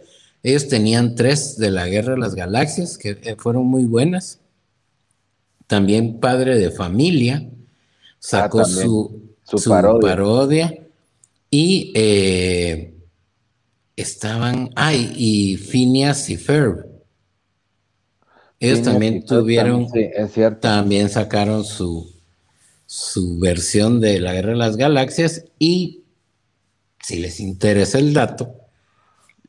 [0.44, 4.40] Ellos tenían tres de la Guerra de las Galaxias que eh, fueron muy buenas.
[5.68, 7.48] También Padre de Familia
[8.22, 9.20] sacó ah, su,
[10.00, 10.78] parodia.
[11.50, 12.94] Y eh,
[13.98, 16.86] estaban, ay, y Phineas y Ferb.
[18.60, 19.88] Ellos también tuvieron,
[20.62, 22.14] también sacaron su,
[22.86, 26.04] su versión de la Guerra de las Galaxias y,
[27.02, 28.56] si les interesa el dato,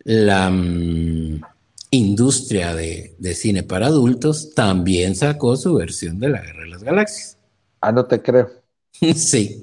[0.04, 1.42] la mm,
[1.90, 7.36] industria de, cine para adultos también sacó su versión de la Guerra de las Galaxias.
[7.82, 8.61] Ah, no te creo.
[9.14, 9.62] sí.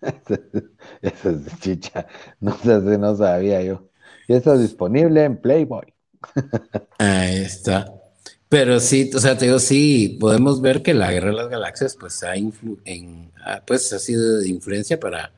[1.02, 2.06] Eso es de chicha.
[2.40, 3.88] No sé si no sabía yo.
[4.28, 5.92] Y está disponible en Playboy.
[6.98, 7.92] Ahí está.
[8.48, 11.96] Pero sí, o sea, te digo, sí, podemos ver que la Guerra de las Galaxias,
[11.98, 13.30] pues, ha, en,
[13.64, 15.32] pues, ha sido de influencia para,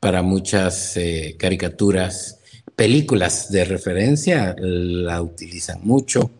[0.00, 2.40] para muchas eh, caricaturas,
[2.74, 6.30] películas de referencia, la utilizan mucho.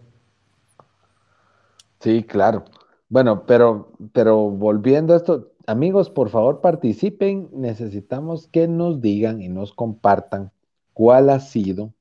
[2.00, 2.64] Sí, claro.
[3.10, 7.48] Bueno, pero, pero volviendo a esto, amigos, por favor participen.
[7.52, 10.50] Necesitamos que nos digan y nos compartan
[10.94, 11.92] cuál ha sido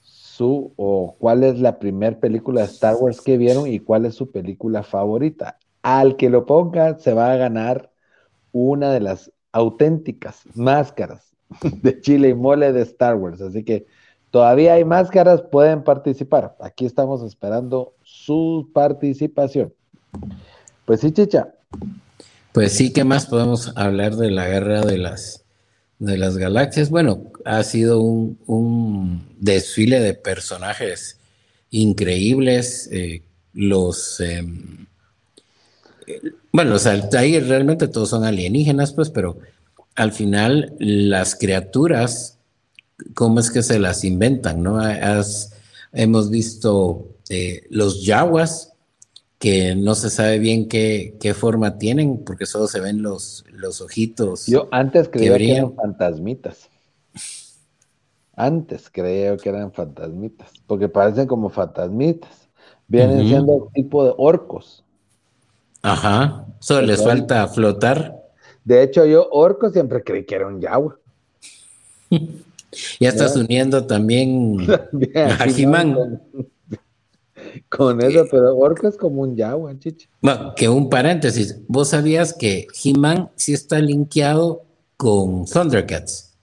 [0.00, 4.14] su o cuál es la primera película de Star Wars que vieron y cuál es
[4.14, 5.58] su película favorita.
[5.82, 7.92] Al que lo ponga se va a ganar
[8.52, 11.34] una de las auténticas máscaras
[11.82, 13.40] de chile y mole de Star Wars.
[13.40, 13.86] Así que
[14.30, 16.56] todavía hay máscaras, pueden participar.
[16.60, 19.74] Aquí estamos esperando su participación.
[20.84, 21.52] Pues sí, chicha.
[22.52, 25.42] Pues sí, ¿qué más podemos hablar de la guerra de las
[26.02, 26.90] de las galaxias.
[26.90, 31.18] Bueno, ha sido un, desfile de personajes
[31.70, 32.88] increíbles.
[32.90, 34.18] Eh, los.
[34.20, 34.86] Em,
[36.52, 39.38] bueno, o sea, ahí realmente todos son alienígenas, pues, pero
[39.94, 42.38] al final las criaturas,
[43.14, 44.62] ¿cómo es que se las inventan?
[44.62, 44.80] ¿No?
[45.94, 48.71] hemos visto eh, los yaguas,
[49.42, 54.46] que no se sabe bien qué, forma tienen, porque solo se ven los, los ojitos.
[54.46, 56.70] Yo antes creía que, eran fantasmitas.
[58.36, 62.48] Antes creía que eran fantasmitas, porque parecen como fantasmitas.
[62.86, 64.84] Vienen siendo tipo de orcos.
[65.82, 68.14] Ajá, solo les falta flotar.
[68.62, 71.00] De hecho, yo orco siempre creí que era un yagua.
[73.00, 74.58] ya estás uniendo también
[75.16, 76.22] a Jimán.
[77.68, 80.08] Con eso, pero Orco es como un Yawa, chicha.
[80.20, 81.60] Bueno, que un paréntesis.
[81.68, 84.64] ¿Vos sabías que He-Man sí está linkeado
[84.96, 86.34] con Thundercats?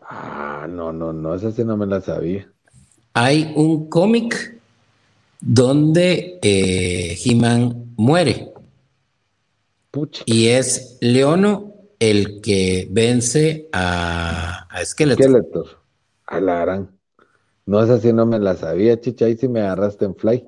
[0.00, 2.50] Ah, no, no, no, esa sí no me la sabía.
[3.14, 4.60] Hay un cómic
[5.40, 8.52] donde eh, He-Man muere.
[9.90, 10.22] Pucha.
[10.26, 15.24] Y es Leono el que vence a, a Skeletor.
[15.24, 15.66] Skeletor.
[16.26, 16.99] A la gran.
[17.70, 20.44] No, esa sí no me la sabía, chicha, ahí sí me agarraste en fly.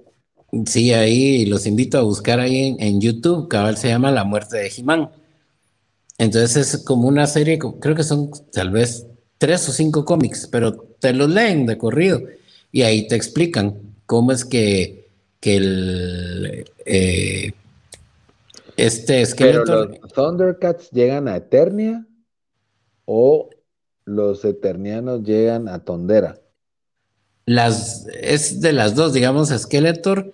[0.67, 4.69] Sí, ahí los invito a buscar ahí en, YouTube, cabal se llama La muerte de
[4.69, 5.09] Jimán.
[6.19, 9.07] Entonces es como una serie, creo que son tal vez
[9.39, 12.23] tres o cinco cómics, pero te los leen de corrido
[12.73, 15.09] y ahí te explican cómo es que,
[15.39, 17.53] que el, eh,
[18.77, 19.85] este esqueleto...
[19.85, 22.05] los Thundercats llegan a Eternia
[23.05, 23.49] o
[24.07, 26.42] los Eternianos llegan a Tondera
[27.47, 30.33] las, es de las dos, digamos, Skeletor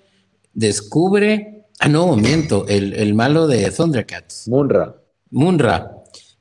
[0.52, 4.48] descubre, ah, no, miento, el, malo de Thundercats.
[4.48, 4.94] Munra.
[5.30, 5.94] Munra.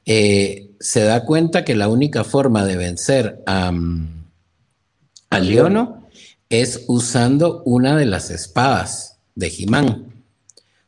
[0.05, 3.71] Eh, se da cuenta que la única forma de vencer a,
[5.29, 6.07] a Leono
[6.49, 10.13] es usando una de las espadas de He-Man.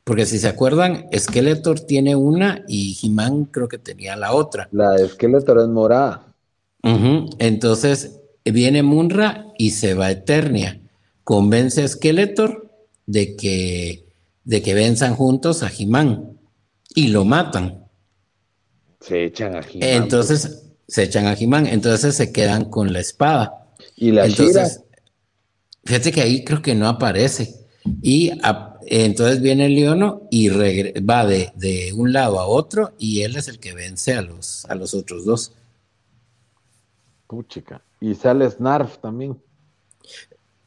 [0.03, 4.67] Porque si se acuerdan, Skeletor tiene una y He-Man creo que tenía la otra.
[4.71, 6.25] La de Skeletor es morada.
[6.81, 8.18] Entonces,
[8.51, 10.79] viene Munra y se va a Eternia.
[11.23, 12.71] Convence a Skeletor
[13.05, 14.05] de que,
[14.43, 16.38] de que venzan juntos a Jimán.
[16.95, 17.85] y lo matan.
[18.99, 19.79] Se echan a He-Man.
[19.81, 23.67] Entonces se echan a He-Man, entonces se quedan con la espada.
[23.95, 24.81] Y la entonces,
[25.83, 27.65] Fíjate que ahí creo que no aparece.
[28.01, 28.31] Y
[28.88, 33.47] entonces viene el Leono y va de, de, un lado a otro y él es
[33.47, 35.53] el que vence a los, a los otros dos.
[37.27, 37.81] Puchica.
[38.01, 39.38] Y sale Snarf también.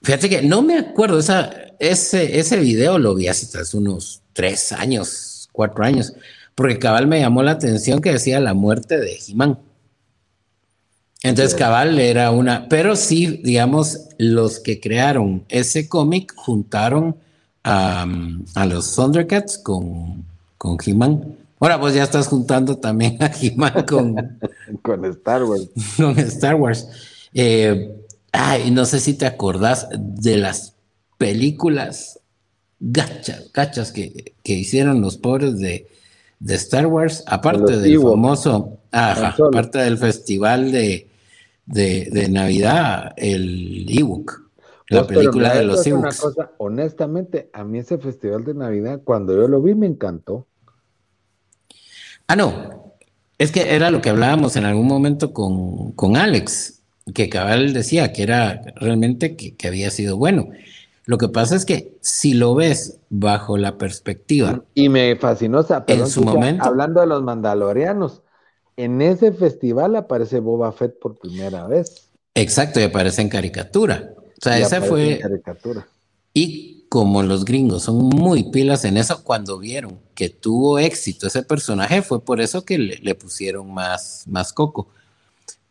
[0.03, 5.49] Fíjate que no me acuerdo, esa, ese, ese video lo vi hace unos tres años,
[5.53, 6.13] cuatro años,
[6.55, 9.59] porque cabal me llamó la atención que decía la muerte de He-Man.
[11.23, 17.17] Entonces, cabal era una, pero sí, digamos, los que crearon ese cómic juntaron
[17.63, 18.07] a,
[18.67, 20.25] los Thundercats con,
[20.59, 21.37] con He-Man.
[21.61, 24.39] Ahora, pues ya estás juntando también a He-Man con,
[24.83, 25.69] con Star Wars.
[25.97, 26.89] Con Star Wars.
[27.35, 27.95] Eh,
[28.33, 30.75] ay, no sé si te acordás de las
[31.19, 32.21] películas
[32.81, 35.87] gachas, gachas que, que hicieron los pobres de,
[36.43, 41.09] de Star Wars, aparte del famoso, aparte del festival de,
[41.67, 44.51] de, Navidad, el ebook,
[44.89, 46.27] la película de los ebooks.
[46.59, 50.47] honestamente, a mí ese festival de Navidad, cuando yo lo vi, me encantó.
[52.27, 52.95] Ah, no,
[53.39, 56.82] es que era lo que hablábamos en algún momento con, con Alex,
[57.15, 60.49] que Cabal decía que era realmente que, que había sido bueno.
[61.05, 64.63] Lo que pasa es que si lo ves bajo la perspectiva.
[64.75, 66.65] Y me fascinó, en su momento.
[66.65, 68.23] Hablando de los mandalorianos,
[68.77, 72.11] en ese festival aparece Boba Fett por primera vez.
[72.35, 74.15] Exacto, y aparece en caricatura.
[74.17, 75.19] O sea, esa fue.
[75.21, 75.87] caricatura.
[76.33, 81.43] Y como los gringos son muy pilas en eso, cuando vieron que tuvo éxito ese
[81.43, 84.89] personaje, fue por eso que le, pusieron más, más coco.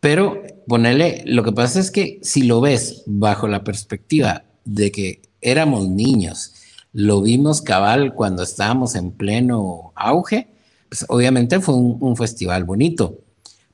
[0.01, 5.21] Pero ponele, lo que pasa es que si lo ves bajo la perspectiva de que
[5.41, 6.55] éramos niños,
[6.91, 10.47] lo vimos cabal cuando estábamos en pleno auge,
[10.89, 13.19] pues obviamente fue un, festival bonito,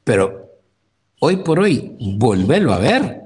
[0.03, 0.51] pero
[1.19, 3.21] hoy por hoy, volverlo a ver.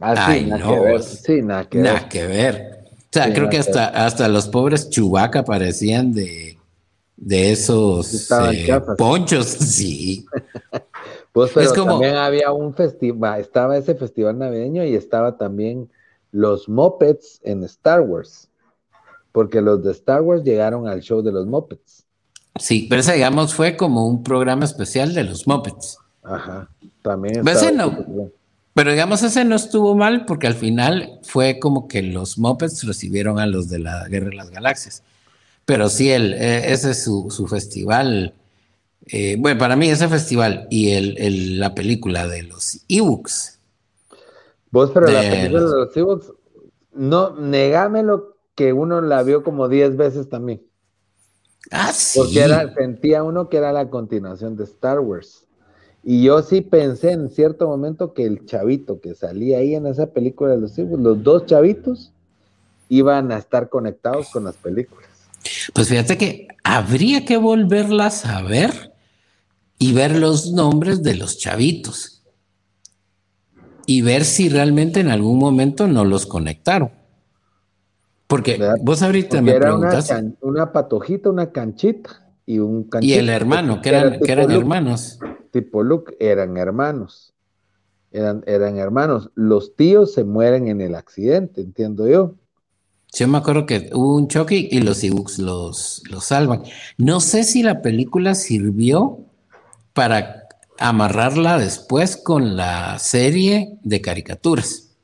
[0.00, 2.08] Ah, Ay, no, sí, nada que nada ver.
[2.08, 2.84] que ver.
[2.92, 6.56] O sea, creo que hasta, hasta los pobres Chubaca parecían de,
[7.16, 10.26] de esos eh, ponchos, sí.
[11.36, 15.90] Pues pero también había un festival, estaba ese festival navideño y estaba también
[16.32, 18.48] los Muppets en Star Wars,
[19.32, 22.06] porque los de Star Wars llegaron al show de los Muppets.
[22.58, 25.98] Sí, pero ese, digamos, fue como un programa especial de los Muppets.
[26.22, 26.70] Ajá,
[27.02, 27.44] también.
[28.72, 33.38] Pero digamos, ese no estuvo mal porque al final fue como que los Muppets recibieron
[33.38, 35.02] a los de la Guerra de las Galaxias.
[35.66, 38.32] Pero sí, el, e, ese es su, festival.
[39.06, 43.56] Eh, bueno, para mí ese festival y el, la película de los Ewoks
[44.70, 46.32] Vos, pero la película de los Ewoks,
[46.92, 50.62] no, negámelo que uno la vio como 10 veces también.
[51.70, 52.18] Ah, sí.
[52.18, 55.44] Porque era, sentía uno que era la continuación de Star Wars.
[56.02, 60.06] Y yo sí pensé en cierto momento que el chavito que salía ahí en esa
[60.06, 62.12] película de los Ewoks, los dos chavitos,
[62.88, 65.08] iban a estar conectados con las películas.
[65.74, 68.95] Pues fíjate que habría que volverlas a ver
[69.78, 72.16] y ver los nombres de los chavitos
[73.86, 76.90] y ver si realmente en algún momento no los conectaron.
[78.26, 80.12] Porque vos ahorita me preguntas.
[80.40, 83.14] Una, patojita, una canchita y un canchito.
[83.14, 85.20] Y el hermano, que eran, que eran hermanos.
[85.52, 87.34] Tipo Luke, eran hermanos.
[88.10, 89.30] Eran, eran hermanos.
[89.36, 92.34] Los tíos se mueren en el accidente, entiendo yo.
[93.12, 96.64] Yo me acuerdo que hubo un choque y los Ewoks los, los salvan.
[96.98, 99.25] No sé si la película sirvió
[99.96, 100.46] para
[100.78, 104.94] amarrarla después con la serie de caricaturas.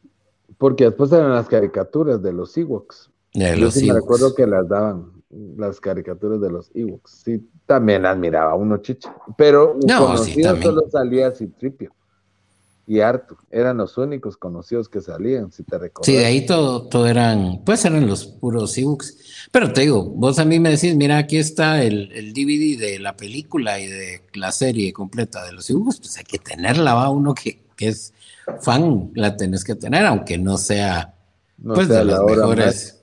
[0.59, 3.11] Porque después eran las caricaturas de los Ewoks.
[3.33, 5.11] Yo sí me recuerdo que las daban,
[5.57, 7.23] las caricaturas de los Ewoks.
[7.25, 9.17] Sí, también admiraba uno chicha.
[9.37, 11.93] Pero no, conocido solo salía Citripio
[12.87, 13.39] y Arthur.
[13.51, 16.07] Eran los únicos conocidos que salían, si te recuerdas.
[16.07, 19.49] Sí, de ahí todo, todo eran, pues eran los puros ebooks.
[19.51, 23.17] Pero te digo, vos a mí me decís, mira, aquí está el, DVD de la
[23.17, 27.35] película y de la serie completa de los ebooks, pues hay que tenerla, va uno
[27.35, 28.15] que, es
[28.61, 31.17] fan, la tenés que tener, aunque no sea,
[31.65, 33.03] pues de las mejores.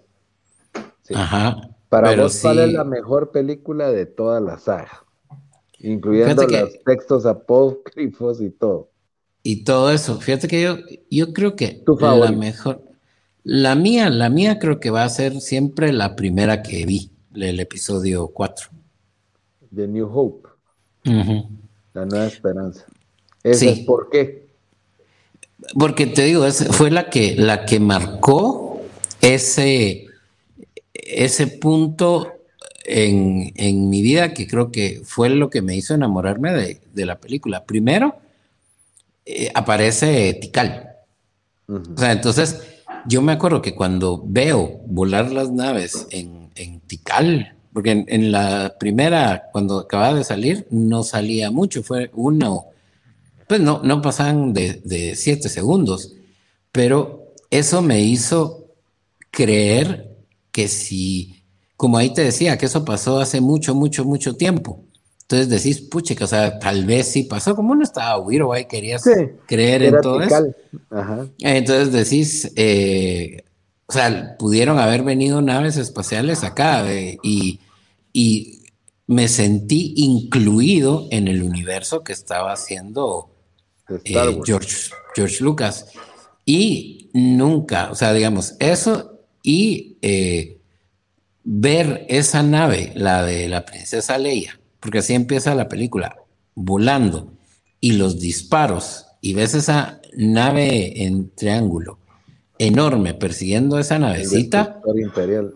[1.14, 1.70] Ajá.
[1.90, 5.06] Para vos, ¿cuál es la mejor película de toda la saga?
[5.80, 8.89] Incluyendo los textos apócrifos y todo.
[9.50, 10.22] Y todo eso.
[10.22, 10.78] Fíjate que yo,
[11.10, 12.84] yo creo que la mejor,
[13.44, 17.60] la mía, la mía creo que va a ser siempre la primera que vi, el
[17.60, 18.70] episodio 4.
[19.76, 20.50] The New Hope.
[21.04, 22.86] La nueva esperanza.
[23.52, 23.86] sí.
[23.88, 24.50] por qué?
[25.74, 28.84] Porque te digo, fue la que, la que marcó
[29.20, 30.06] ese,
[30.94, 32.34] ese punto
[32.86, 37.06] en, en, mi vida que creo que fue lo que me hizo enamorarme de, de
[37.08, 37.66] la película.
[37.66, 38.20] Primero,
[39.26, 40.90] eh, aparece Tikal.
[41.68, 42.62] O sea, entonces
[43.06, 48.76] yo me acuerdo que cuando veo volar las naves en, en Tikal, porque en, la
[48.80, 52.66] primera, cuando acababa de salir, no salía mucho, fue uno,
[53.48, 56.14] pues no, no pasaban de, de siete segundos,
[56.72, 58.66] pero eso me hizo
[59.32, 60.18] creer
[60.52, 61.44] que si,
[61.78, 64.84] como ahí te decía, que eso pasó hace mucho, mucho, mucho tiempo.
[65.32, 68.66] Entonces decís, puche, que o sea, tal vez sí pasó, como uno estaba o ahí
[68.66, 69.04] querías
[69.46, 70.48] creer en todo eso.
[71.38, 73.44] Entonces decís, eh,
[73.86, 77.60] o sea, pudieron haber venido naves espaciales acá eh, y,
[78.12, 78.56] y,
[79.06, 83.30] me sentí incluido en el universo que estaba haciendo
[84.06, 85.88] eh, George, George Lucas.
[86.44, 89.98] Y nunca, o sea, digamos, eso y
[91.44, 96.18] ver esa nave, la de la princesa Leia, porque así empieza la película,
[96.56, 97.32] volando
[97.82, 102.00] y los disparos, y ves esa nave en triángulo
[102.60, 104.82] enorme persiguiendo esa navecita.
[104.96, 105.56] imperial.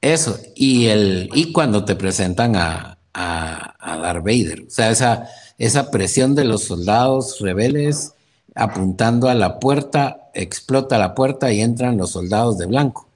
[0.00, 5.28] Eso, y, el, y cuando te presentan a, a, a Darth Vader, o sea, esa,
[5.58, 8.12] esa presión de los soldados rebeldes
[8.54, 13.08] apuntando a la puerta, explota la puerta y entran los soldados de blanco,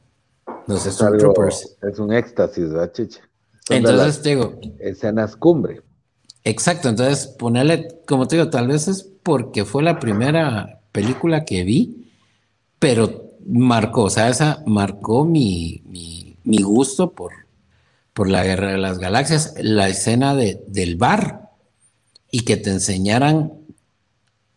[0.67, 1.77] los Stormtroopers.
[1.83, 3.21] Es un éxtasis, ¿verdad, Chicha?
[3.69, 4.61] Entonces te digo.
[4.79, 5.83] Escenas cumbre.
[6.45, 11.65] Exacto, entonces ponerle, como te digo, tal vez es porque fue la primera película que
[11.65, 12.09] vi,
[12.79, 15.83] pero marcó, o sea, esa marcó mi,
[16.45, 17.33] mi, gusto por,
[18.13, 21.51] por la guerra de las galaxias, la escena de, del bar
[22.31, 23.53] y que te enseñaran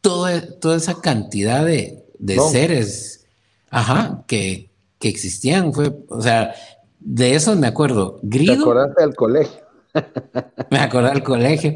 [0.01, 2.05] toda, toda esa cantidad de,
[2.51, 3.26] seres,
[3.72, 5.74] ajá, que, que existían.
[5.74, 6.53] Fue, o sea,
[7.00, 8.20] de eso me acuerdo.
[8.22, 8.56] Grido.
[8.56, 9.62] ¿Te acordaste del colegio?
[10.72, 11.76] me acordé del colegio.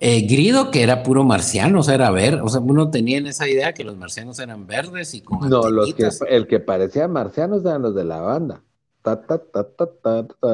[0.00, 3.26] Eh, Grido, que era puro marciano, o sea, era ver, o sea, uno tenía en
[3.26, 7.08] esa idea que los marcianos eran verdes y con No, los que, el que parecía
[7.08, 8.62] marcianos eran los de la banda.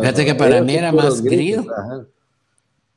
[0.01, 1.65] Fíjate que para mí era más Grido.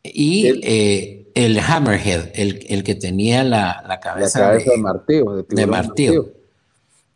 [0.04, 4.78] Y el, eh, el Hammerhead, el, el, que tenía la, la cabeza, la cabeza de,
[4.78, 5.46] martillo.
[5.50, 6.32] De, martillo.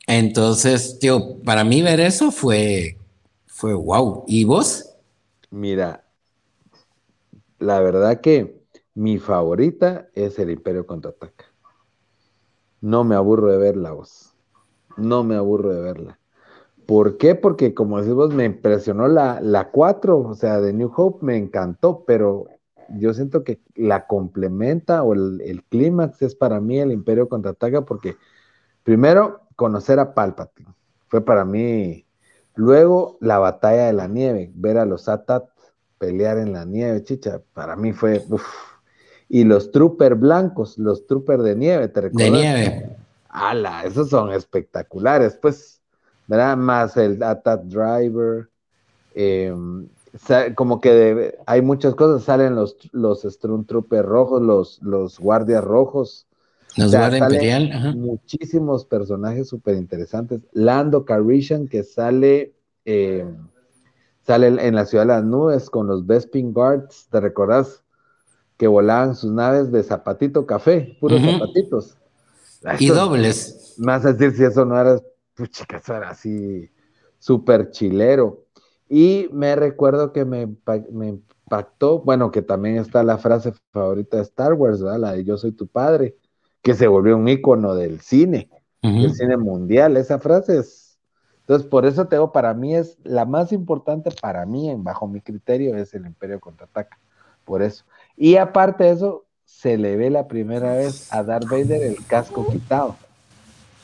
[0.07, 2.97] Entonces, tío, para mí ver eso fue
[3.61, 4.23] fue wow.
[4.25, 4.97] ¿Y vos?
[5.51, 6.03] Mira,
[7.59, 8.59] la verdad que
[8.95, 11.45] mi favorita es el Imperio Contraataca.
[12.81, 14.35] No me aburro de verla, vos.
[14.97, 16.19] No me aburro de verla.
[16.87, 17.35] ¿Por qué?
[17.35, 21.37] Porque como decís vos, me impresionó la, la 4, o sea, de New Hope me
[21.37, 22.47] encantó, pero
[22.89, 27.85] yo siento que la complementa o el, el clímax es para mí el Imperio Contraataca
[27.85, 28.17] porque
[28.81, 30.73] primero conocer a Palpatine
[31.09, 32.07] fue para mí
[32.55, 35.45] Luego, la batalla de la nieve, ver a los Atat
[35.97, 38.25] pelear en la nieve, chicha, para mí fue.
[39.29, 42.31] Y los trooper blancos, los trooper de nieve, ¿te recuerdas?
[42.31, 42.97] De nieve.
[43.29, 43.83] ¡Hala!
[43.85, 45.79] Esos son espectaculares, pues,
[46.27, 46.57] ¿verdad?
[46.57, 48.49] Más el Atat Driver.
[49.13, 49.87] Em,
[50.55, 56.27] como que hay muchas cosas, salen los, los Stormtroopers rojos, los, los guardias rojos,
[56.77, 57.95] nos Imperial.
[57.95, 60.41] Muchísimos personajes súper interesantes.
[60.53, 62.53] Lando Carishan, que sale,
[62.85, 63.25] eh,
[64.25, 67.07] sale en la ciudad de las nubes con los Bespin Guards.
[67.09, 67.83] ¿Te recordás?
[68.57, 71.97] Que volaban sus naves de zapatito café, puros zapatitos.
[72.79, 73.75] y dobles.
[73.77, 74.99] Más decir si eso no era,
[75.33, 76.69] puchica, eso era así
[77.19, 78.45] súper chilero.
[78.87, 80.47] Y me recuerdo que me,
[80.91, 84.99] me impactó, bueno, que también está la frase favorita de Star Wars, ¿verdad?
[84.99, 86.17] La de Yo soy tu padre
[86.61, 88.49] que se volvió un ícono del cine,
[88.81, 89.97] del cine mundial.
[89.97, 90.99] Esa frase es.
[91.41, 95.75] Entonces, por eso tengo, para mí es la más importante para mí, bajo mi criterio,
[95.75, 96.97] es el Imperio contraataca.
[97.43, 97.83] Por eso.
[98.15, 102.47] Y aparte de eso, se le ve la primera vez a Darth Vader el casco
[102.47, 102.95] quitado.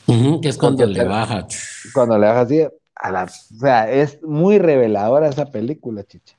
[0.06, 1.46] que es cuando le baja.
[1.92, 6.36] Cuando le baja así, a la, o sea, es muy reveladora esa película, chicha.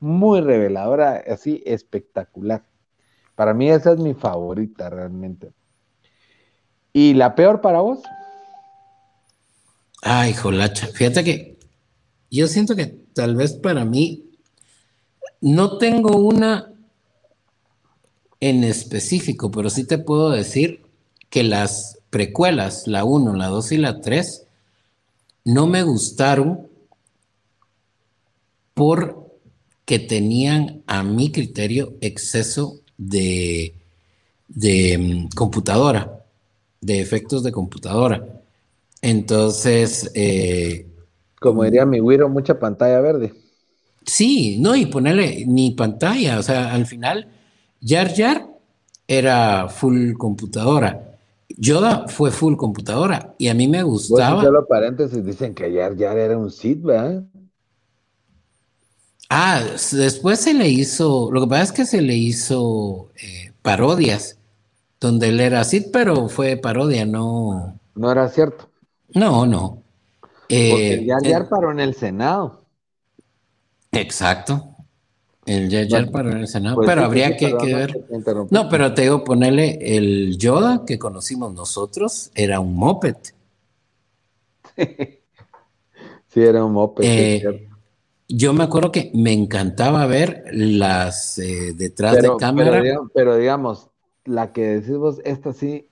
[0.00, 2.64] Muy reveladora, así espectacular.
[3.36, 5.52] Para mí esa es mi favorita realmente.
[6.96, 7.98] ¿Y la peor para vos?
[10.00, 10.86] Ay, jolacha.
[10.86, 11.58] Fíjate que
[12.30, 14.30] yo siento que tal vez para mí
[15.40, 16.72] no tengo una
[18.38, 20.82] en específico, pero sí te puedo decir
[21.30, 24.46] que las precuelas, la 1, la 2 y la 3,
[25.44, 26.68] no me gustaron
[28.72, 33.74] porque tenían a mi criterio exceso de,
[34.46, 36.23] de mm, computadora
[36.84, 38.42] de efectos de computadora.
[39.00, 40.86] Entonces, eh,
[41.40, 43.32] como diría mi Wiro, mucha pantalla verde.
[44.06, 47.28] Sí, no, y ponerle ni pantalla, o sea, al final,
[47.82, 48.46] Jar Jar
[49.06, 51.18] era full computadora.
[51.56, 54.42] Yoda fue full computadora y a mí me gustaba.
[54.42, 57.22] solo paréntesis, dicen que Jar Jar era un Sith, ¿verdad?
[59.28, 59.62] Ah,
[59.92, 64.38] después se le hizo, lo que pasa es que se le hizo eh, parodias,
[65.04, 67.78] donde él era Sith, pero fue parodia, no.
[67.94, 68.70] No era cierto.
[69.14, 69.82] No, no.
[70.20, 72.64] Porque eh, Jar Jar paró en el Senado.
[73.92, 74.70] Exacto.
[75.44, 78.06] El Jar Jar paró en el Senado, pues pero habría que, ver.
[78.50, 83.16] No, pero te digo, ponerle el Yoda que conocimos nosotros, era un moped.
[84.76, 87.04] sí, era un moped.
[87.04, 87.68] Eh,
[88.26, 92.82] yo me acuerdo que me encantaba ver las eh, detrás de cámara.
[93.12, 93.90] Pero digamos,
[94.24, 95.88] la que decimos, esta sí,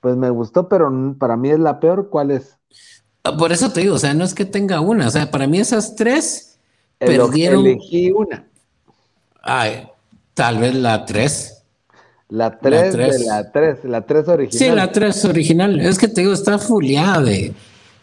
[0.00, 2.08] pues me gustó, pero para mí es la peor.
[2.10, 2.56] ¿Cuál es?
[3.24, 5.46] Ah, por eso te digo, o sea, no es que tenga una, o sea, para
[5.46, 6.58] mí esas tres
[6.98, 7.66] perdieron.
[7.66, 8.46] Elegí una.
[9.42, 9.88] Ay,
[10.34, 11.52] tal vez la tres.
[12.28, 14.68] La tres, de la tres, la tres original.
[14.68, 15.78] Sí, la tres original.
[15.78, 17.54] Es que te digo, está fuleada de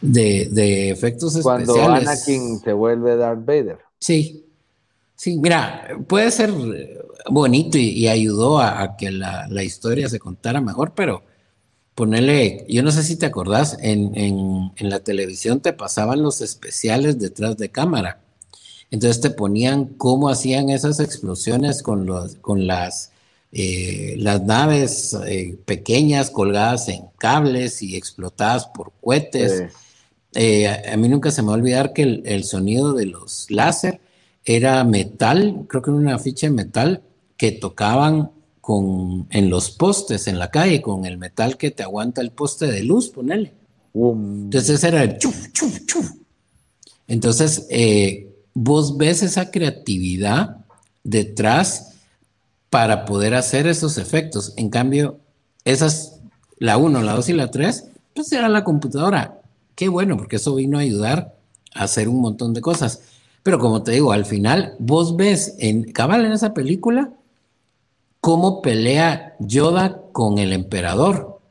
[0.04, 1.68] de, efectos especiales.
[1.70, 3.80] Cuando Anakin se vuelve Darth Vader.
[4.00, 4.46] Sí,
[5.24, 6.52] sí, mira, puede ser
[7.30, 11.24] bonito y, ayudó a, que la, historia se contara mejor, pero
[11.96, 17.56] ponerle, yo no sé si te acordás, en, la televisión te pasaban los especiales detrás
[17.56, 18.20] de cámara.
[18.92, 23.12] Entonces te ponían cómo hacían esas explosiones con, los, con las,
[23.54, 29.72] eh, las naves eh, pequeñas colgadas en cables y explotadas por cohetes.
[30.36, 34.02] Eh, a, mí nunca se me va a olvidar que el, sonido de los láser
[34.46, 37.04] era metal, creo que era una ficha de metal
[37.38, 38.32] que tocaban
[38.62, 42.68] con, en los postes en la calle, con el metal que te aguanta el poste
[42.68, 43.54] de luz, ponele.
[43.94, 46.12] Entonces era el chuf, chuf, chuf.
[47.08, 50.66] Entonces, eh, vos ves esa creatividad
[51.04, 51.96] detrás
[52.70, 54.54] para poder hacer esos efectos.
[54.58, 55.20] En cambio,
[55.66, 56.22] esas,
[56.58, 57.86] la 1, la 2 y la 3,
[58.16, 59.42] pues era la computadora.
[59.76, 61.36] Qué bueno, porque eso vino a ayudar
[61.74, 63.02] a hacer un montón de cosas.
[63.44, 67.14] Pero como te digo, al final vos ves en cabal en esa película
[68.22, 71.42] cómo pelea Yoda con el emperador.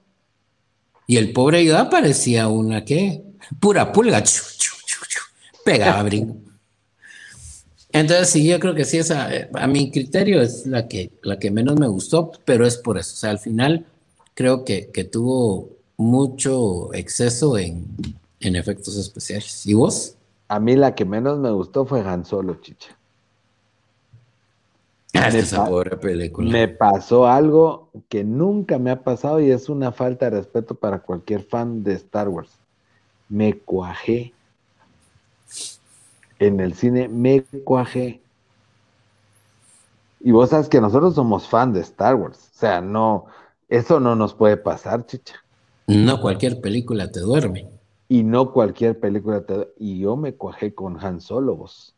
[1.06, 3.22] Y el pobre Yoda parecía una que
[3.60, 4.24] pura pulga,
[5.64, 6.36] pegaba brinco.
[7.92, 11.50] Entonces sí, yo creo que sí, esa, a mi criterio es la que, la que
[11.50, 13.12] menos me gustó, pero es por eso.
[13.12, 13.84] O sea, al final
[14.32, 17.86] creo que, que tuvo mucho exceso en,
[18.40, 19.66] efectos especiales.
[19.66, 20.16] ¿Y vos?
[20.48, 22.96] A mí la que menos me gustó fue Han Solo, chicha.
[25.14, 26.50] Ah, esa pobre película.
[26.50, 31.00] Me pasó algo que nunca me ha pasado y es una falta de respeto para
[31.00, 32.58] cualquier fan de Star Wars.
[33.28, 34.32] Me cuajé.
[36.38, 38.22] En el cine me cuajé.
[40.20, 42.50] Y vos sabes que nosotros somos fan de Star Wars.
[42.54, 43.26] O sea, no,
[43.68, 45.34] eso no nos puede pasar, chicha.
[45.86, 47.68] No cualquier película te duerme.
[48.12, 49.72] Y no cualquier película te.
[49.78, 51.94] Y yo me cuajé con Han Solo, vos.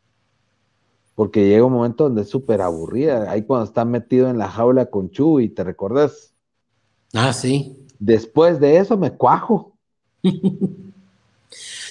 [1.13, 3.29] Porque llega un momento donde es súper aburrida.
[3.29, 6.33] Ahí cuando está metido en la jaula con Chu y te recordás.
[7.13, 7.85] Ah, sí.
[7.99, 9.75] Después de eso me cuajo.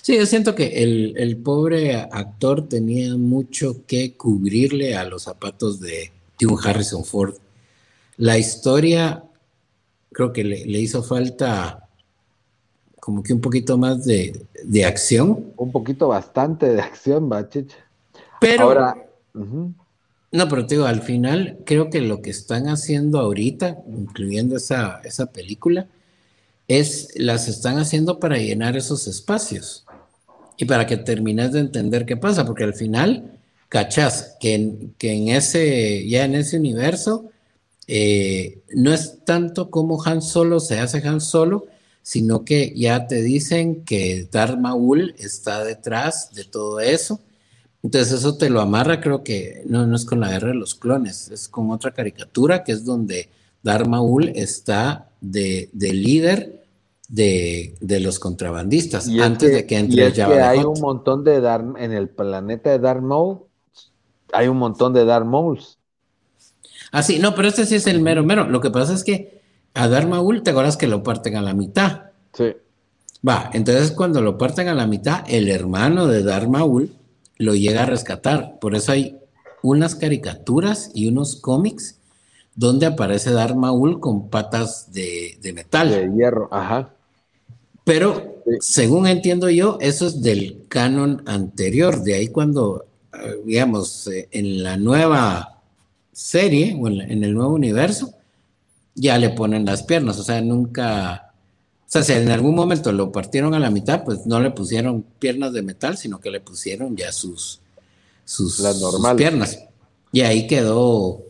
[0.03, 5.81] sí, yo siento que el, el, pobre actor tenía mucho que cubrirle a los zapatos
[5.81, 7.35] de, de un Harrison Ford.
[8.17, 9.23] La historia
[10.13, 11.84] creo que le, le hizo falta
[13.05, 14.47] como que un poquito más de,
[14.87, 15.53] acción.
[15.59, 17.77] Un poquito bastante de acción, Bachicha.
[18.41, 18.63] Pero.
[18.63, 18.97] Ahora.
[19.35, 25.03] No, pero te digo, al final creo que lo que están haciendo ahorita, incluyendo esa,
[25.05, 25.87] esa película,
[26.67, 29.85] es las están haciendo para llenar esos espacios
[30.57, 33.39] y para que termines de entender qué pasa, porque al final,
[33.69, 37.27] cachás, que en, que en ese, ya en ese universo,
[37.87, 41.67] eh, no es tanto como Han Solo se hace Han Solo,
[42.05, 47.19] sino que ya te dicen que Darth Maul está detrás de todo eso.
[47.83, 50.75] Entonces eso te lo amarra, creo que no, no es con la guerra de los
[50.75, 53.31] clones, es con otra caricatura que es donde
[53.63, 56.63] Darth Maul está de, líder
[57.09, 61.37] de, los contrabandistas antes de que entre y es que hay un montón de
[61.79, 63.39] en el planeta de Darth Maul,
[64.31, 65.79] hay un montón de Darth Mauls.
[66.93, 68.47] Ah, sí, no, pero este sí es el mero mero.
[68.47, 69.34] Lo que pasa es que
[69.75, 72.03] a Darmaul, ¿te acuerdas que lo parten a la mitad?
[72.33, 72.55] Sí.
[73.27, 76.93] Va, entonces cuando lo parten a la mitad, el hermano de Darmaul
[77.39, 78.59] lo llega a rescatar.
[78.61, 79.19] Por eso hay
[79.63, 81.99] unas caricaturas y unos cómics
[82.55, 85.91] donde aparece Darmaul con patas de, metal.
[85.91, 86.95] De hierro, ajá.
[87.85, 92.03] Pero según entiendo yo, eso es del canon anterior.
[92.03, 92.85] De ahí cuando
[93.23, 95.63] eh, digamos, eh, en la nueva
[96.13, 98.14] serie o en, el nuevo universo,
[98.95, 101.33] ya le ponen las piernas, o sea, nunca,
[101.81, 105.05] o sea, si en algún momento lo partieron a la mitad, pues no le pusieron
[105.19, 107.61] piernas de metal, sino que le pusieron ya sus,
[108.25, 109.59] sus, las sus piernas.
[110.13, 111.23] Y ahí quedó,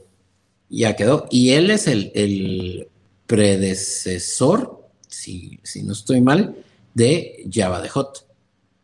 [0.68, 1.26] ya quedó.
[1.30, 2.88] Y él es el, el
[3.26, 6.56] predecesor, si, si, no estoy mal,
[6.92, 8.26] de Java de Hot,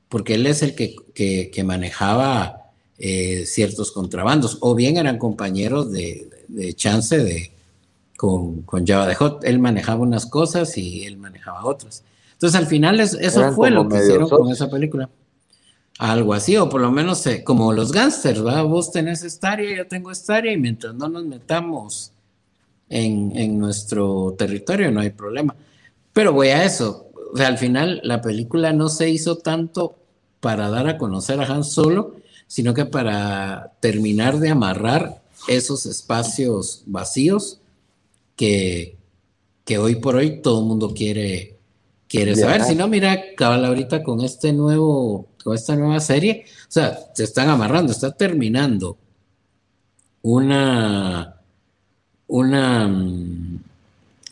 [0.08, 2.60] porque él es el que, que, que manejaba
[3.02, 6.28] eh, ciertos contrabandos, o bien eran compañeros de,
[6.74, 7.49] chance de,
[8.20, 9.44] con, Java de Hot.
[9.44, 12.04] Él manejaba unas cosas y él manejaba otras.
[12.32, 15.08] Entonces al final eso fue lo que hicieron con esa película.
[15.98, 18.62] Algo así, o por lo menos eh, como los gángsters, ¿va?
[18.62, 22.12] Vos tenés esta área, yo tengo esta área, y mientras no nos metamos
[22.88, 25.54] en, en nuestro territorio no hay problema.
[26.12, 29.96] Pero voy a eso, o sea, al final la película no se hizo tanto
[30.40, 32.16] para dar a conocer a Han Solo,
[32.46, 37.59] sino que para terminar de amarrar esos espacios vacíos
[38.40, 38.96] que,
[39.66, 41.58] que hoy por hoy todo el mundo quiere,
[42.08, 42.64] quiere saber.
[42.64, 47.24] Si no, mira, cabal ahorita con este nuevo, con esta nueva serie, o sea, se
[47.24, 48.96] están amarrando, está terminando
[50.22, 51.36] una,
[52.28, 53.06] una,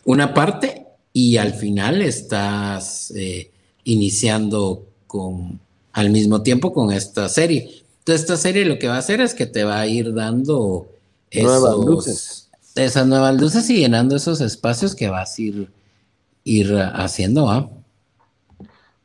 [0.04, 3.50] una parte y al final estás eh,
[3.84, 5.60] iniciando con
[5.92, 7.82] al mismo tiempo con esta serie
[8.14, 10.88] esta serie lo que va a hacer es que te va a ir dando
[11.32, 12.47] nuevas luces.
[12.78, 15.72] Esas nuevas luces y llenando esos espacios que vas a ir,
[16.44, 17.50] ir haciendo.
[17.50, 17.68] ¿ah?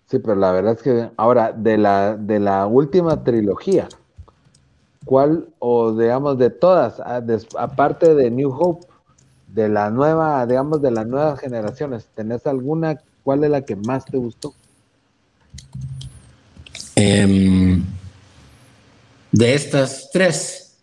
[0.07, 3.89] Sí, pero la verdad es que ahora, de la, de la última trilogía,
[5.05, 7.01] ¿cuál, o digamos, de todas,
[7.57, 8.88] aparte de New Hope,
[9.47, 12.99] de la nueva, digamos, de las nuevas generaciones, ¿tenés alguna?
[13.24, 14.53] ¿Cuál es la que más te gustó?
[16.95, 17.82] Eh,
[19.32, 20.78] de estas tres.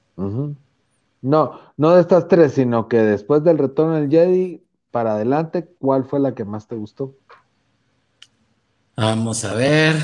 [1.22, 6.04] No, no de estas tres, sino que después del retorno del Jedi, para adelante, ¿cuál
[6.04, 7.14] fue la que más te gustó?
[8.98, 9.96] Vamos a ver.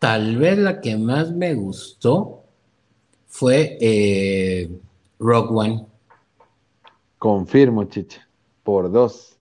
[0.00, 2.42] Tal vez la que más me gustó
[3.28, 4.68] fue eh,
[5.20, 5.86] Rock One.
[7.16, 8.28] Confirmo, chicha,
[8.64, 9.38] por dos.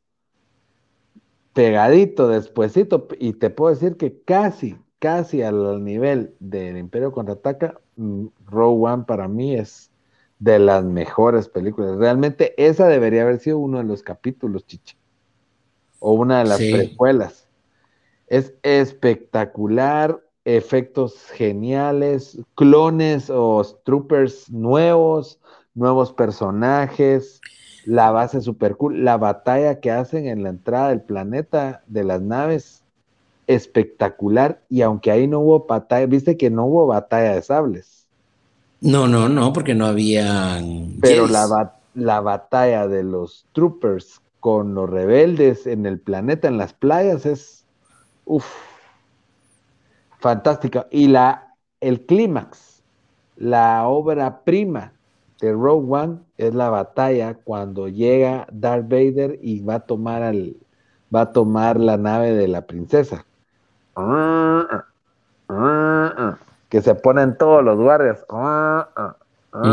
[1.53, 8.27] Pegadito, despuesito, y te puedo decir que casi, casi al nivel del Imperio Contraataca, mm,
[8.45, 9.89] Row One para mí es
[10.39, 11.97] de las mejores películas.
[11.97, 14.95] Realmente esa debería haber sido uno de los capítulos, chicha.
[15.99, 17.47] O una de las precuelas.
[18.27, 25.39] Es espectacular, efectos geniales, clones o troopers nuevos,
[25.73, 27.41] nuevos personajes,
[27.85, 32.21] la base super cool, la batalla que hacen en la entrada del planeta de las
[32.21, 32.83] naves
[33.47, 37.98] espectacular y aunque ahí no hubo batalla, viste que no hubo batalla de sables.
[38.81, 40.61] No, no, no, porque no había.
[41.01, 46.73] Pero la, la batalla de los troopers con los rebeldes en el planeta, en las
[46.73, 47.65] playas, es
[48.25, 48.45] uff,
[50.19, 50.87] fantástica.
[50.91, 52.83] Y la, el clímax,
[53.35, 54.93] la obra prima
[55.41, 60.57] de Rogue One es la batalla cuando llega Darth Vader y va a tomar al,
[61.13, 63.25] va a tomar la nave de la princesa
[66.69, 68.25] que se ponen todos los guardias.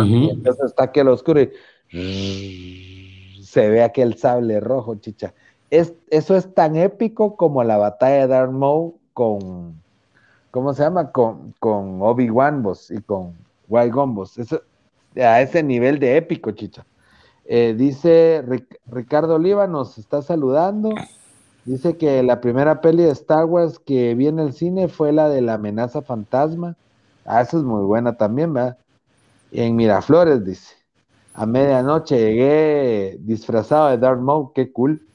[0.02, 1.40] y entonces está aquel oscuro
[1.92, 5.32] y se ve aquel sable rojo, chicha.
[5.70, 9.80] Es, eso es tan épico como la batalla de Darth Maul con,
[10.50, 11.12] ¿cómo se llama?
[11.12, 13.34] Con, con Obi-Wan y con
[13.68, 14.14] Qui-Gon
[15.16, 16.84] a ese nivel de épico, chicha.
[17.46, 18.44] Eh, dice
[18.86, 20.90] Ricardo Oliva, nos está saludando.
[21.64, 25.28] Dice que la primera peli de Star Wars que vi en el cine fue la
[25.28, 26.76] de la amenaza fantasma.
[27.26, 28.78] Ah, esa es muy buena también, ¿verdad?
[29.52, 30.74] En Miraflores, dice.
[31.34, 35.06] A medianoche llegué disfrazado de Darth Maul, qué cool.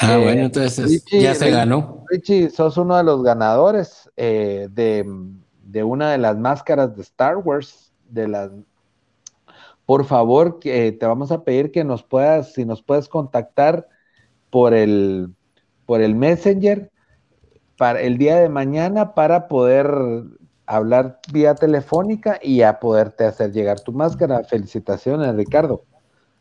[0.00, 2.04] Ah, eh, bueno, entonces ya se ganó.
[2.08, 5.04] Richie, sos uno de los ganadores eh, de,
[5.64, 8.50] de, una de las máscaras de Star Wars, de las
[9.90, 13.88] por favor, que te vamos a pedir que nos puedas, si nos puedes contactar
[14.48, 15.34] por el,
[15.84, 16.92] por el Messenger
[17.76, 19.90] para el día de mañana para poder
[20.70, 24.44] hablar vía telefónica y a poderte hacer llegar tu máscara.
[24.44, 25.82] Felicitaciones, Ricardo.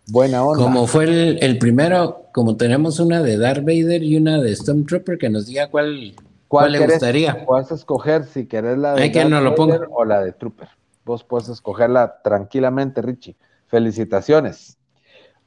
[0.07, 0.63] Buena onda.
[0.63, 1.05] Como fue
[1.39, 5.67] el, primero, como tenemos una de Darth Vader y una de Stormtrooper, que nos diga
[5.69, 6.13] cuál,
[6.47, 7.43] cuál, le gustaría.
[7.45, 10.69] Puedes escoger si querés la de Darth Vader o la de Trooper.
[11.05, 13.35] Vos puedes escogerla tranquilamente, Richie.
[13.65, 14.77] Felicitaciones.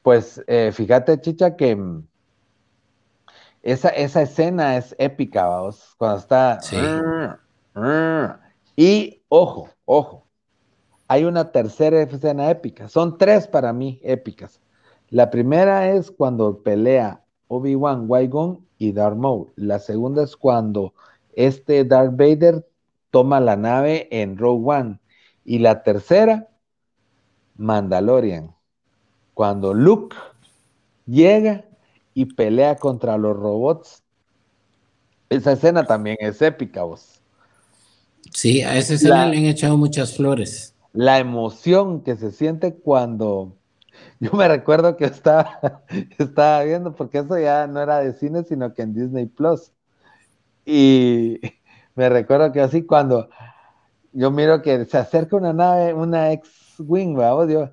[0.01, 1.77] Pues eh, fíjate, Chicha, que
[3.61, 6.59] esa, esa escena es épica, vamos, cuando está...
[8.75, 10.27] Y, ojo, Ojo,
[11.07, 12.87] hay una tercera escena épica.
[12.87, 14.61] Son tres para mí épicas.
[15.09, 19.51] La primera es cuando pelea Obi-Wan, Qui-Gon y Darth Maul.
[19.55, 20.93] La segunda es cuando
[21.33, 22.65] este Darth Vader
[23.11, 24.99] toma la nave en Rogue One.
[25.45, 26.49] Y la tercera,
[27.57, 28.55] Mandalorian.
[29.33, 30.15] Cuando Luke
[31.05, 31.65] llega
[32.13, 34.03] y pelea contra los robots.
[35.29, 37.22] Esa escena también es épica, vos.
[38.33, 40.73] Sí, a esa escena le han echado muchas flores.
[40.93, 43.55] La emoción que se siente cuando
[44.19, 45.83] yo me recuerdo que estaba,
[46.17, 49.71] estaba viendo, porque eso ya no era de cine, sino que en Disney Plus.
[50.65, 51.39] Y
[51.95, 53.29] me recuerdo que así cuando
[54.13, 57.17] yo miro que se acerca una nave, una ex-wing,
[57.49, 57.69] Yo,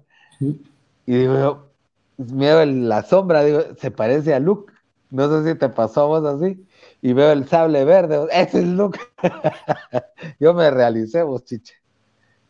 [1.06, 1.70] y digo,
[2.16, 4.72] miedo la sombra, digo, se parece a Luke.
[5.10, 6.64] No sé si te pasó a vos así.
[7.02, 8.98] Y veo el sable verde, ese es Luke.
[10.40, 11.74] yo me realicé, vos, chiche.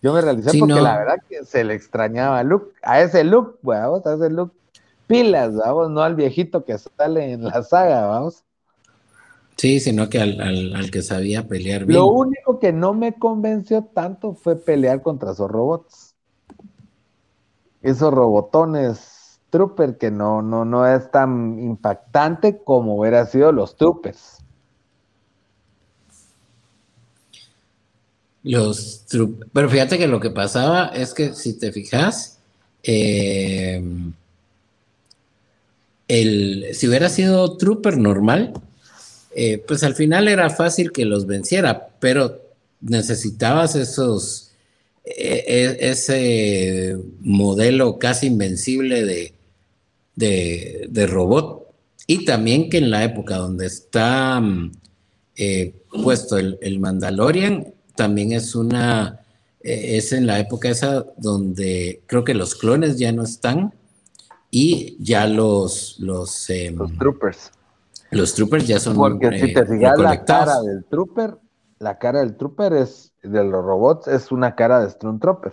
[0.03, 3.59] Yo me realicé porque la verdad que se le extrañaba a Luke, a ese Luke,
[3.63, 4.55] vamos, a ese Luke
[5.11, 8.45] pilas, vamos, no al viejito que sale en la saga, vamos.
[9.57, 11.99] Sí, sino que al, que sabía pelear bien.
[11.99, 16.15] Lo único que no me convenció tanto fue pelear contra esos robots.
[17.83, 19.20] Esos robotones
[19.51, 24.39] trooper que no, no, no es tan impactante como hubiera sido los troopers.
[28.43, 29.05] Los
[29.53, 32.39] pero fíjate que lo que pasaba es que si te fijas,
[32.83, 33.83] eh,
[36.09, 38.55] el, si hubiera sido trooper normal,
[39.37, 42.41] eh, pues al final era fácil que los venciera, pero
[42.81, 44.53] necesitabas esos,
[45.05, 49.35] e, e, ese modelo casi invencible de,
[50.21, 51.67] de, robot.
[52.07, 54.73] Y también que en la época donde está mm,
[55.37, 59.21] eh, puesto el, el Mandalorian, también es una,
[59.61, 63.75] eh, es en la época esa donde creo que los clones ya no están
[64.51, 67.51] y ya los, los, em, los troopers.
[68.11, 68.97] Los troopers ya son.
[68.97, 71.37] Porque si te eh, fijas la cara del trooper,
[71.79, 75.53] la cara del trooper es de los robots, es una cara de Stormtrooper.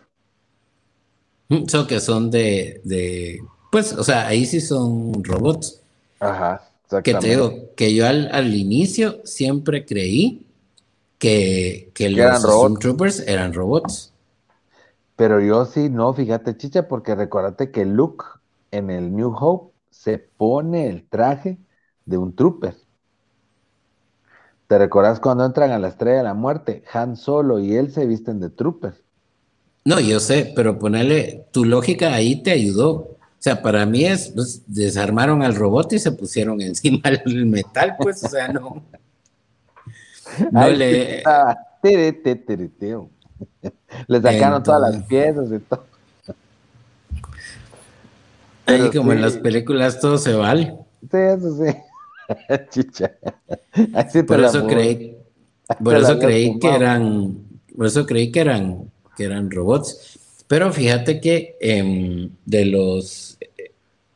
[1.50, 3.40] Mm, son que son de, de,
[3.78, 5.80] pues, o sea, ahí sí son robots.
[6.20, 6.64] Ajá,
[7.04, 10.48] Que te digo, que yo al, al inicio siempre creí
[11.20, 14.12] que, los Stormtroopers eran robots.
[15.16, 18.26] Pero yo sí, no, fíjate, chicha, porque recuérdate que Luke
[18.72, 21.60] en el New Hope se pone el traje
[22.06, 22.74] de un trooper.
[24.66, 26.84] ¿Te recordás cuando entran a la Estrella de la Muerte?
[26.94, 28.96] Han Solo y él se visten de trooper.
[29.86, 33.17] No, yo sé, pero ponerle, tu lógica ahí te ayudó.
[33.48, 37.96] O sea, para mí es, pues, desarmaron al robot y se pusieron encima el metal,
[37.98, 38.84] pues, o sea, no.
[40.52, 41.24] No le.
[44.08, 45.86] le sacaron todas las piezas y todo.
[48.66, 50.76] Ahí como en las películas todo se vale.
[51.10, 51.74] Sí, eso sí.
[52.70, 53.14] Chicha.
[54.28, 55.16] por eso creí,
[55.82, 57.38] por eso creí que eran,
[57.74, 60.18] por eso creí que eran, que eran robots.
[60.48, 63.27] Pero fíjate que em, de los,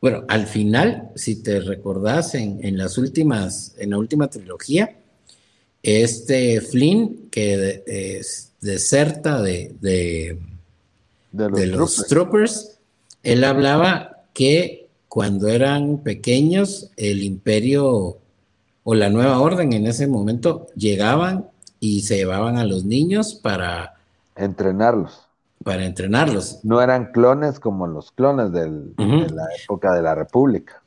[0.02, 4.96] bueno, al final, si te recordás en, las últimas, en la última trilogía,
[5.80, 10.36] este Flynn que es, deserta de, de,
[11.66, 12.78] los, troopers.
[13.22, 18.18] él hablaba que cuando eran pequeños el imperio
[18.82, 21.46] o la nueva orden en ese momento llegaban
[21.78, 23.94] y se llevaban a los niños para
[24.34, 25.31] entrenarlos.
[25.64, 26.60] Para entrenarlos.
[26.62, 30.82] No eran clones como los clones de la época de la República.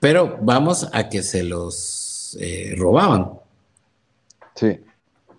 [0.00, 3.32] Pero vamos a que se los eh, robaban.
[4.54, 4.78] Sí.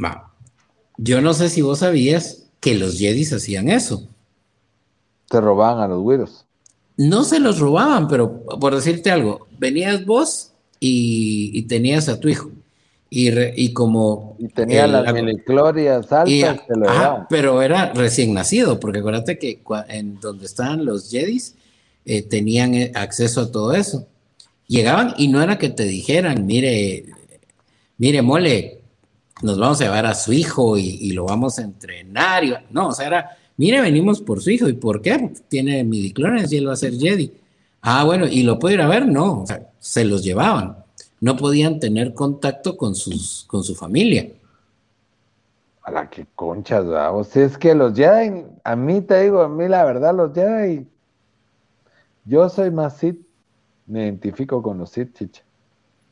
[0.03, 0.31] Va.
[0.97, 4.07] Yo no sé si vos sabías que los Jedis hacían eso.
[5.29, 6.45] Te robaban a los güiros.
[6.97, 12.49] No se los robaban, pero por decirte algo, venías vos y, tenías a tu hijo.
[13.17, 14.35] Y, y como...
[14.39, 16.59] Y tenía las miniclorias altas,
[17.29, 21.55] pero era recién nacido, porque acuérdate que en donde estaban los Jedis
[22.03, 24.05] eh, tenían eh, acceso a todo eso.
[24.67, 27.05] Llegaban y no era que te dijeran, mire,
[27.97, 28.81] mire, mole,
[29.41, 32.43] nos vamos a llevar a su hijo y, lo vamos a entrenar.
[32.43, 34.67] Y, no, o sea, era, mire, venimos por su hijo.
[34.67, 35.31] ¿Y por qué?
[35.47, 37.31] Tiene midiclones y él va a ser Jedi.
[37.81, 39.07] Ah, bueno, ¿y lo puede ir a ver?
[39.07, 40.83] No, o sea, se los llevaban.
[41.25, 44.31] No podían tener contacto con, sus, con su familia.
[45.81, 49.49] A la que conchas, o sea, es que los Jedi, a mí te digo, a
[49.49, 50.87] mí la verdad, los Jedi,
[52.25, 53.25] yo soy más Sith,
[53.87, 55.41] me identifico con los Sith, chicha,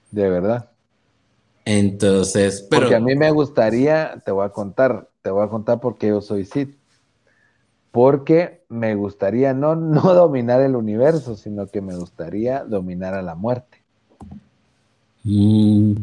[0.10, 0.72] de verdad.
[1.64, 2.82] Entonces, pero...
[2.82, 6.22] Porque a mí me gustaría, te voy a contar, te voy a contar porque yo
[6.22, 6.70] soy Sid.
[7.92, 13.36] porque me gustaría no, no dominar el universo, sino que me gustaría dominar a la
[13.36, 13.73] muerte.
[15.24, 15.96] Mm,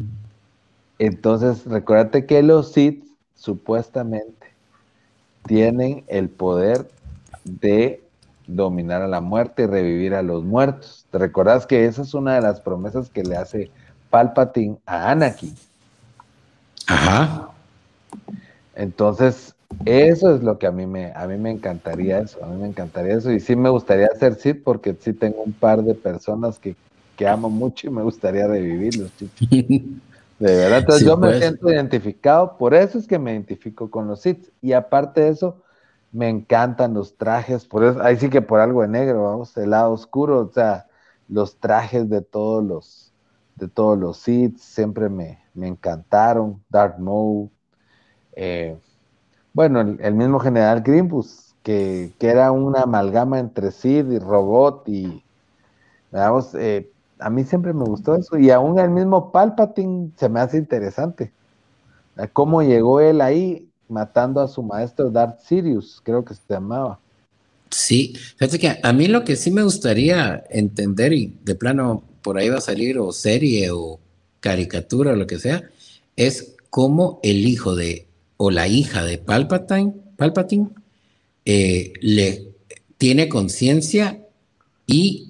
[0.98, 3.04] Entonces, recuérdate que los Sith
[3.34, 4.46] supuestamente
[5.46, 6.90] tienen el poder
[7.44, 8.02] de
[8.46, 11.06] dominar a la muerte y revivir a los muertos.
[11.10, 13.70] ¿Te recordás que esa es una de las promesas que le hace
[14.10, 15.56] Palpatine a Anakin?
[16.86, 17.50] Ajá.
[18.74, 19.54] Entonces,
[19.84, 22.68] eso es lo que a mí me, a mí me encantaría eso, a mí me
[22.68, 23.32] encantaría eso.
[23.32, 26.76] Y sí me gustaría ser Sith porque sí tengo un par de personas que,
[27.20, 29.50] que amo mucho y me gustaría revivirlos, chicos.
[30.38, 31.38] De verdad, entonces Sí, yo me pues.
[31.38, 34.48] siento identificado, por eso es que me identifico con los Sith.
[34.62, 35.62] Y aparte de eso,
[36.12, 39.70] me encantan los trajes, por eso, ahí sí que por algo de negro, vamos, el
[39.70, 40.88] lado oscuro, o sea,
[41.28, 43.12] los trajes de todos los,
[43.56, 47.50] de todos los Sith siempre me, me encantaron, Darth Maul,
[48.34, 48.78] eh,
[49.52, 54.88] bueno, el, el mismo General Grimbus, que, que era una amalgama entre Sith y robot
[54.88, 55.24] y,
[56.10, 56.90] vamos, eh,
[57.20, 61.32] a mí siempre me gustó eso, y aún el mismo Palpatine se me hace interesante.
[62.32, 66.00] ¿Cómo llegó él ahí matando a su maestro Darth Sirius?
[66.02, 66.98] Creo que se llamaba.
[67.70, 72.36] Sí, fíjate que a mí lo que sí me gustaría entender, y de plano por
[72.36, 73.98] ahí va a salir o serie o
[74.40, 75.62] caricatura o lo que sea,
[76.16, 78.06] es cómo el hijo de
[78.36, 80.68] o la hija de Palpatine, Palpatine
[81.44, 82.52] eh, le
[82.98, 84.26] tiene conciencia
[84.86, 85.29] y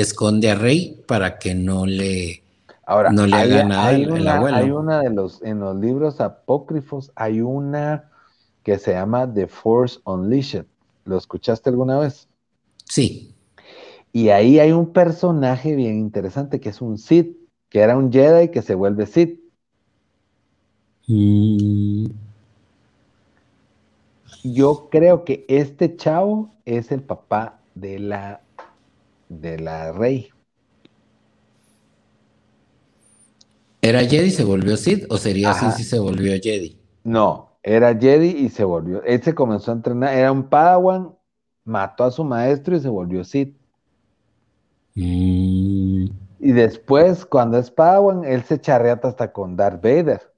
[0.00, 2.42] esconde a Rey para que no le
[2.86, 4.56] Ahora, No le hay, haga nada hay el- el una, abuelo.
[4.56, 8.10] hay una de los, en los libros apócrifos, hay una
[8.62, 10.66] que se llama The Force Unleashed.
[11.04, 12.28] ¿Lo escuchaste alguna vez?
[12.84, 13.34] sí.
[14.12, 17.36] Y ahí hay un personaje bien interesante que es un Sith,
[17.68, 19.40] que era un Jedi que se vuelve Sith.
[21.08, 22.06] Mm,
[24.42, 28.45] Yo creo que este chavo es el papá de la
[29.28, 30.30] de la rey.
[33.80, 35.52] ¿Era Jedi y se volvió Sith o sería Ajá.
[35.52, 36.78] así si se volvió Jedi?
[37.04, 39.02] No, era Jedi y se volvió.
[39.04, 41.16] Él se comenzó a entrenar, era un Padawan,
[41.64, 43.56] mató a su maestro y se volvió Sith.
[44.96, 46.08] Mm,
[46.38, 50.32] Y después, cuando es Padawan, él se charreata hasta con Darth Vader.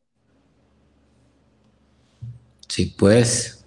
[2.68, 3.64] sí, pues.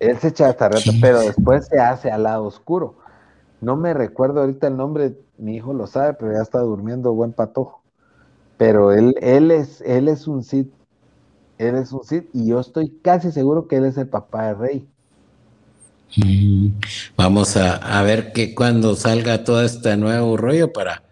[0.00, 2.98] Él se charreata, pero después se hace al lado oscuro.
[3.60, 7.32] No me recuerdo ahorita el nombre, mi hijo lo sabe, pero ya está durmiendo buen
[7.32, 7.82] patojo.
[8.56, 10.72] Pero él, él es, él es un Sith.
[11.58, 14.54] Él es un Sith y yo estoy casi seguro que él es el papá de
[14.54, 14.88] Rey.
[16.16, 16.68] Mm,
[17.16, 21.04] Vamos a, a ver que cuando salga todo este nuevo rollo para,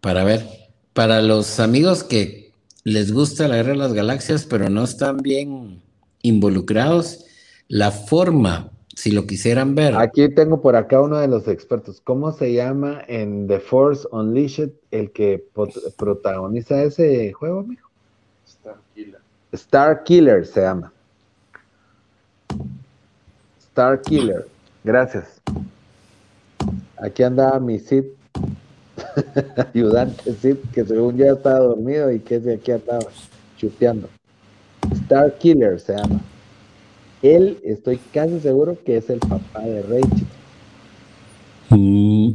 [0.00, 0.46] para ver.
[0.94, 2.52] Para los amigos que
[2.84, 5.82] les gusta la guerra de las galaxias, pero no están bien
[6.22, 7.24] involucrados,
[7.68, 8.71] la forma,
[9.02, 12.00] si lo quisieran ver, Aquí tengo por acá uno de los expertos.
[12.04, 15.44] ¿Cómo se llama en The Force Unleashed el que
[15.96, 17.88] protagoniza ese juego, amigo?
[19.50, 20.92] Star Killer se llama.
[23.58, 24.46] Star Killer.
[24.84, 25.40] Gracias.
[26.96, 28.04] Aquí andaba mi Sid,
[29.74, 33.06] ayudante Sid, que según ya estaba dormido y que de aquí andaba
[33.56, 34.08] chuteando.
[34.92, 36.20] Star Killer se llama.
[37.22, 40.26] Él, estoy casi seguro que es el papá de Rachel.
[41.70, 42.30] Mm,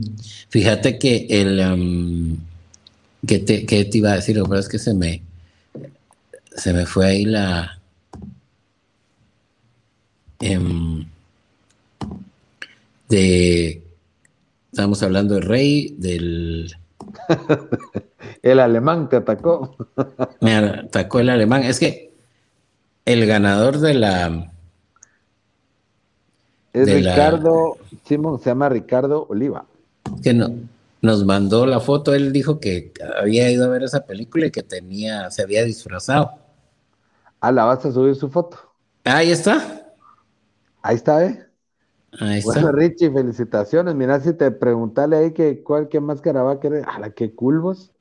[0.50, 2.38] fíjate que el am,
[3.26, 5.22] que te, que te iba a decir, lo que pasa es que se me
[6.56, 7.80] se me fue ahí la
[10.40, 11.06] em,
[13.10, 13.84] de
[14.72, 16.76] estamos hablando del rey, del
[18.42, 19.76] El alemán te atacó.
[20.42, 21.64] me atacó el alemán.
[21.64, 22.12] Es que
[23.06, 24.52] el ganador de la
[26.78, 29.66] Es De la- Ricardo, Simón se llama Ricardo Oliva.
[30.22, 30.50] que no,
[31.02, 34.62] nos mandó la foto, él dijo que había ido a ver esa película y que
[34.64, 36.32] tenía, se había disfrazado.
[37.40, 38.58] Ah, la vas a subir su foto.
[39.04, 39.94] Ahí está.
[40.82, 41.46] Ahí está, ¿eh?
[42.20, 42.54] Ahí está.
[42.54, 43.96] Bueno, Richie, felicitaciones.
[43.96, 46.84] Mira, si te preguntale ahí que cuál, qué máscara va a querer.
[46.88, 47.92] ¡Hala, qué culvos!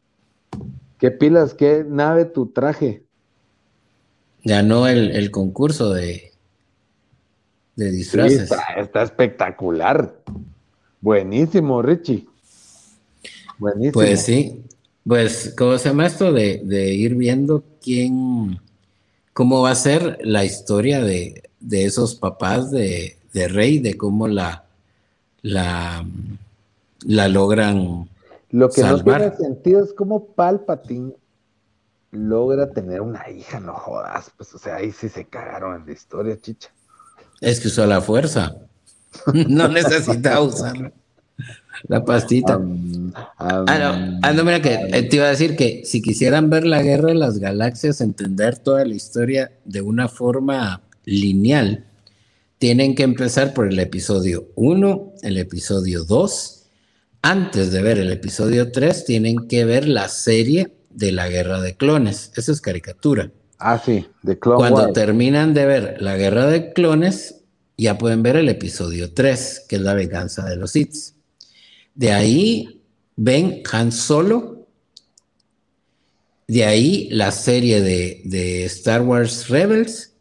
[0.98, 3.04] ¿Qué pilas, qué nave tu traje?
[4.44, 6.32] Ganó el, el concurso de,
[7.76, 8.42] de Sí, disfraces.
[8.42, 10.16] está, está espectacular.
[11.00, 12.26] Buenísimo, Richie.
[13.58, 13.92] Buenísimo.
[13.92, 14.62] Pues sí.
[15.06, 16.32] Pues, ¿cómo se llama esto?
[16.32, 18.58] De, de ir viendo quién,
[19.32, 24.26] cómo va a ser la historia de, de esos papás de, de Rey, de cómo
[24.26, 24.64] la,
[25.42, 26.04] la,
[27.04, 28.08] la logran.
[28.50, 29.20] Lo que salvar.
[29.20, 31.12] no tiene sentido es cómo Palpatine
[32.10, 34.32] logra tener una hija, no jodas.
[34.36, 36.70] Pues, o sea, ahí sí se cagaron en la historia, chicha.
[37.40, 38.56] Es que usó la fuerza.
[39.48, 40.92] no necesitaba usarla.
[41.88, 42.56] La pastita.
[42.56, 46.48] Um, ah, no, ah, no, mira que eh, te iba a decir que si quisieran
[46.50, 51.84] ver la guerra de las galaxias, entender toda la historia de una forma lineal,
[52.58, 56.62] tienen que empezar por el episodio 1, el episodio 2.
[57.22, 61.76] Antes de ver el episodio 3, tienen que ver la serie de la guerra de
[61.76, 62.32] clones.
[62.36, 63.30] Eso es caricatura.
[63.58, 67.42] Ah, sí, de Clone Cuando terminan de ver la guerra de clones,
[67.78, 70.94] ya pueden ver el episodio 3, que es la venganza de los Sith.
[71.94, 72.82] De ahí
[73.16, 74.66] ven Han Solo.
[76.46, 80.12] De ahí la serie de, Star Wars Rebels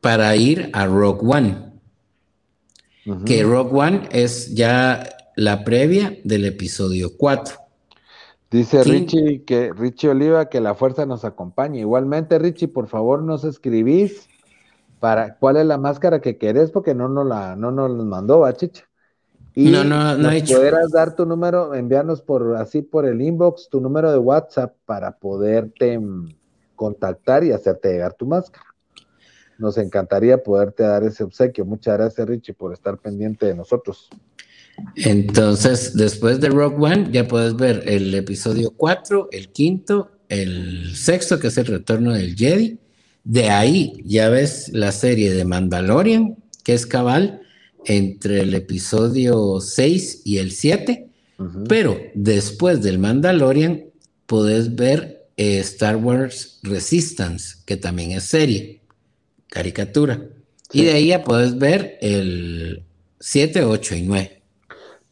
[0.00, 1.72] para ir a Rogue One.
[3.24, 7.61] Que Rogue One es ya la previa del episodio 4.
[8.52, 11.80] Dice Richie que Richie Oliva que la fuerza nos acompañe.
[11.80, 14.28] Igualmente, Richie, por favor, nos escribís
[15.00, 18.52] para cuál es la máscara que querés, porque no nos la, no nos mandó, ¿va,
[18.52, 18.84] chicha?
[19.54, 23.68] Y no, no, no he pudieras dar tu número, enviarnos por así por el inbox
[23.70, 26.34] tu número de WhatsApp para poderte mm,
[26.74, 28.66] contactar y hacerte llegar tu máscara.
[29.58, 31.64] Nos encantaría poderte dar ese obsequio.
[31.64, 34.08] Muchas gracias, Richie, por estar pendiente de nosotros.
[34.96, 41.38] Entonces, después de Rock One, ya puedes ver el episodio 4, el quinto, el sexto,
[41.38, 42.78] que es el retorno del Jedi.
[43.24, 47.42] De ahí ya ves la serie de Mandalorian, que es cabal
[47.84, 51.08] entre el episodio 6 y el 7.
[51.68, 53.84] Pero después del Mandalorian,
[54.26, 58.80] puedes ver eh, Star Wars Resistance, que también es serie,
[59.48, 60.28] caricatura.
[60.72, 62.84] Y de ahí ya puedes ver el
[63.20, 64.41] 7, 8 y 9.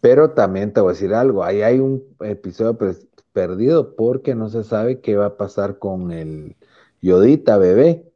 [0.01, 2.79] Pero también te voy a decir algo, ahí hay un episodio
[3.33, 6.57] perdido porque no se sabe qué va a pasar con el
[7.03, 8.11] Yodita bebé.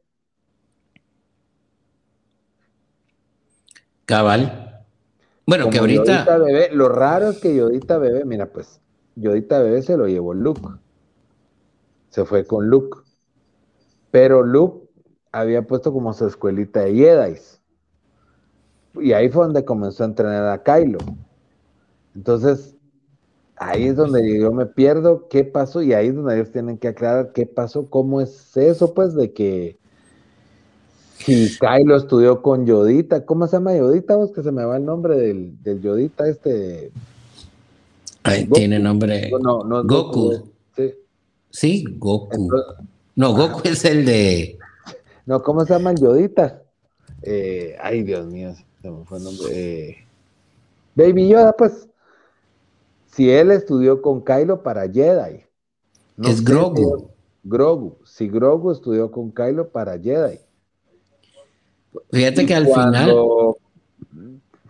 [4.07, 4.85] Cabal.
[5.47, 6.39] Bueno, que ahorita.
[6.39, 8.80] bebé, lo raro es que Yodita bebé, mira, pues,
[9.14, 10.68] Yodita bebé se lo llevó Luke.
[12.09, 12.99] Se fue con Luke.
[14.11, 14.89] Pero Luke
[15.32, 17.41] había puesto como su escuelita de Jedi.
[19.01, 20.99] Y ahí fue donde comenzó a entrenar a Kylo.
[22.15, 22.75] Entonces,
[23.57, 26.89] ahí es donde yo me pierdo qué pasó y ahí es donde ellos tienen que
[26.89, 29.77] aclarar qué pasó, cómo es eso, pues, de que
[31.19, 34.17] si Kylo estudió con Yodita, ¿cómo se llama Yodita?
[34.17, 36.91] Vos que se me va el nombre del, del Yodita este.
[38.25, 39.31] Ahí tiene nombre.
[39.41, 40.51] No, no, Goku.
[40.77, 40.95] sí.
[41.51, 41.85] sí.
[41.99, 42.51] Goku.
[43.17, 44.59] no, Goku es el de.
[45.25, 46.62] No, ¿cómo se llama el Yodita?
[47.23, 49.47] Eh, ay, Dios mío, se me fue el nombre.
[49.51, 49.97] Eh,
[50.95, 51.89] Baby Yoda, pues
[53.15, 55.45] si él estudió con Kylo para Jedi.
[56.23, 57.11] es Grogu.
[57.45, 57.99] Grogu.
[58.05, 60.41] Si Grogu estudió con Kylo para Jedi.
[62.11, 63.15] Fíjate que al final.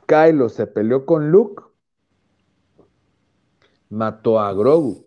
[0.07, 1.63] Kylo se peleó con Luke,
[3.89, 5.07] mató a Grogu.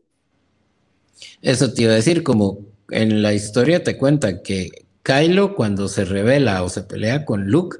[1.44, 2.60] Eso te iba a decir, como
[2.90, 4.70] en la historia te cuenta que
[5.04, 7.78] Kylo cuando se revela o se pelea con Luke,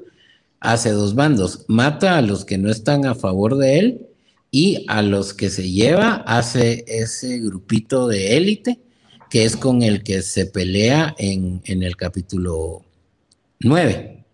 [0.60, 4.07] hace dos bandos, mata a los que no están a favor de él
[4.50, 8.80] y a los que se lleva hace ese grupito de élite
[9.30, 12.82] que es con el que se pelea en, el capítulo
[13.60, 14.24] 9.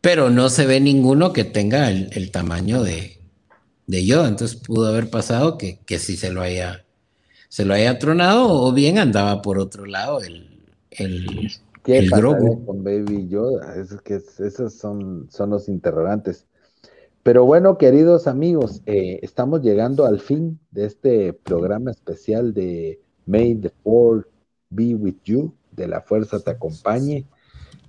[0.00, 3.18] Pero no se ve ninguno que tenga el, tamaño de,
[3.86, 4.28] de, Yoda.
[4.28, 6.84] Entonces pudo haber pasado que, que sí se lo haya,
[7.48, 10.60] se lo haya tronado o bien andaba por otro lado el,
[10.90, 11.50] el,
[11.82, 13.74] ¿Qué el con Baby Yoda?
[13.76, 16.46] Es que esos son, son los interrogantes.
[17.24, 23.54] Pero bueno, queridos amigos, eh, estamos llegando al fin de este programa especial de May
[23.54, 24.26] the Fourth
[24.68, 27.24] Be With You, de la Fuerza Te Acompañe.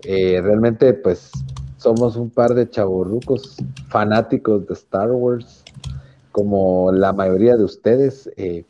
[0.06, 1.32] Eh, realmente, pues,
[1.76, 3.58] somos un par de chavorrucos
[3.90, 5.66] fanáticos de Star Wars,
[6.32, 8.32] como la mayoría de ustedes.
[8.38, 8.64] Eh,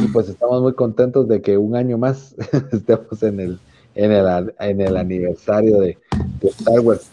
[0.00, 2.36] y pues estamos muy contentos de que un año más
[2.72, 3.58] estemos en el,
[3.96, 5.98] en el, en el aniversario de,
[6.40, 7.10] Star Wars.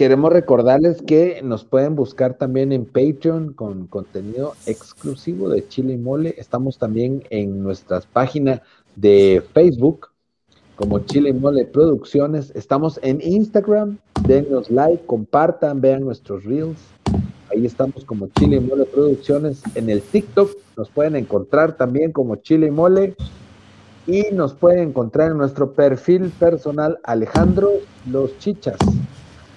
[0.00, 5.98] Queremos recordarles que nos pueden buscar también en Patreon con contenido exclusivo de Chile y
[5.98, 6.34] Mole.
[6.38, 8.62] Estamos también en nuestras páginas
[8.96, 10.08] de Facebook
[10.74, 12.50] como Chile y Mole Producciones.
[12.56, 13.98] Estamos en Instagram.
[14.26, 16.78] Denos like, compartan, vean nuestros reels.
[17.50, 19.62] Ahí estamos como Chile y Mole Producciones.
[19.74, 23.16] En el TikTok nos pueden encontrar también como Chile y Mole.
[24.06, 27.68] Y nos pueden encontrar en nuestro perfil personal Alejandro
[28.10, 28.78] Los Chichas.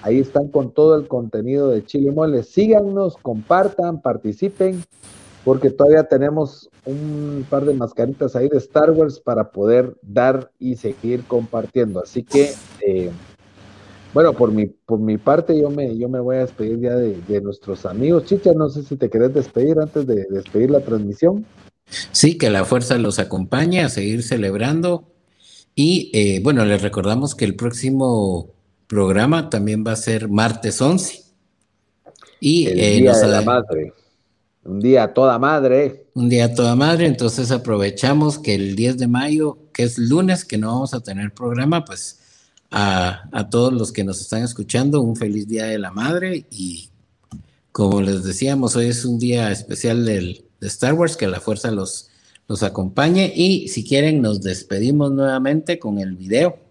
[0.03, 2.43] Ahí están con todo el contenido de Chile Mole.
[2.43, 4.83] Síganos, compartan, participen,
[5.45, 10.75] porque todavía tenemos un par de mascaritas ahí de Star Wars para poder dar y
[10.75, 12.01] seguir compartiendo.
[12.01, 12.51] Así que,
[12.85, 13.11] eh,
[14.13, 17.41] Bueno, por mi, por mi parte, yo me, yo me voy a despedir ya de,
[17.41, 18.25] nuestros amigos.
[18.25, 21.45] Chicha, no sé si te querés despedir antes de despedir la transmisión.
[22.11, 25.05] Sí, que la fuerza los acompañe a seguir celebrando.
[25.75, 28.53] Y eh, bueno, les recordamos que el próximo
[28.93, 31.23] programa también va a ser martes 11.
[32.39, 33.93] Y el eh, día de la madre.
[34.63, 36.05] Un día a toda madre.
[36.13, 40.45] Un día a toda madre, entonces aprovechamos que el 10 de mayo, que es lunes,
[40.45, 42.19] que no vamos a tener programa, pues
[42.69, 46.89] a, todos los que nos están escuchando un feliz Día de la Madre y
[47.71, 51.71] como les decíamos, hoy es un día especial del, de Star Wars, que la fuerza
[51.71, 52.09] los,
[52.47, 56.62] los acompañe y si quieren nos despedimos nuevamente con el video.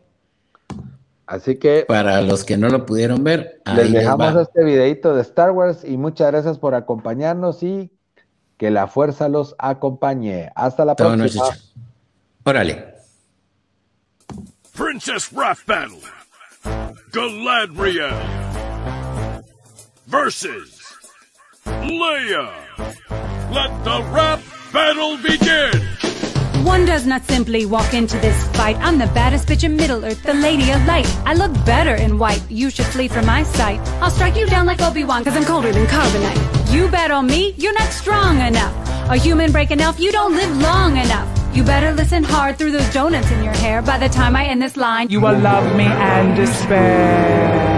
[1.26, 5.52] Así que para los que no lo pudieron ver, les dejamos este videito de Star
[5.52, 7.90] Wars y muchas gracias por acompañarnos y
[8.56, 10.50] que la fuerza los acompañe.
[10.54, 11.44] Hasta la próxima.
[12.44, 12.94] Órale.
[14.76, 16.00] Princess Battle.
[17.12, 18.14] Galadriel
[20.06, 20.82] versus
[21.66, 22.50] Leia.
[23.50, 24.40] Let the rap
[24.72, 26.11] battle begin.
[26.62, 28.76] One does not simply walk into this fight.
[28.76, 31.12] I'm the baddest bitch in Middle Earth, the lady of light.
[31.26, 32.40] I look better in white.
[32.48, 33.80] You should flee from my sight.
[34.00, 36.72] I'll strike you down like Obi-Wan, cause I'm colder than carbonite.
[36.72, 38.72] You bet on me, you're not strong enough.
[39.10, 41.28] A human break enough, you don't live long enough.
[41.52, 43.82] You better listen hard through those donuts in your hair.
[43.82, 47.72] By the time I end this line, you will love me and despair.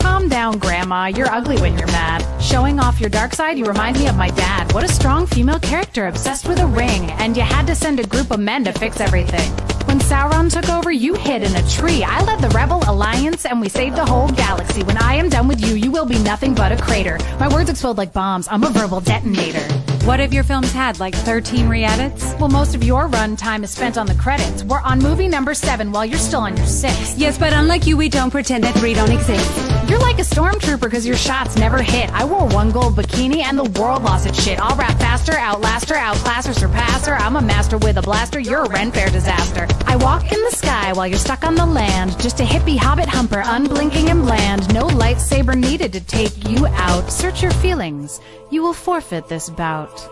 [0.00, 1.06] Calm down, Grandma.
[1.06, 2.35] You're ugly when you're mad.
[2.46, 4.72] Showing off your dark side, you remind me of my dad.
[4.72, 7.10] What a strong female character, obsessed with a ring.
[7.18, 9.50] And you had to send a group of men to fix everything.
[9.86, 12.04] When Sauron took over, you hid in a tree.
[12.04, 14.84] I led the Rebel Alliance and we saved a whole galaxy.
[14.84, 17.18] When I am done with you, you will be nothing but a crater.
[17.40, 18.46] My words explode like bombs.
[18.48, 19.64] I'm a verbal detonator.
[20.06, 22.32] What if your films had like 13 re-edits?
[22.38, 24.62] Well, most of your run time is spent on the credits.
[24.62, 27.18] We're on movie number seven while you're still on your sixth.
[27.18, 29.65] Yes, but unlike you, we don't pretend that three don't exist.
[29.88, 32.10] You're like a stormtrooper because your shots never hit.
[32.10, 34.58] I wore one gold bikini and the world lost its shit.
[34.58, 37.14] I'll rap faster, outlast her, outclass her, surpass her.
[37.14, 38.40] I'm a master with a blaster.
[38.40, 39.68] You're a Ren Fair disaster.
[39.86, 42.18] I walk in the sky while you're stuck on the land.
[42.20, 44.72] Just a hippie hobbit humper, unblinking and bland.
[44.74, 47.10] No lightsaber needed to take you out.
[47.12, 48.20] Search your feelings.
[48.50, 50.08] You will forfeit this bout.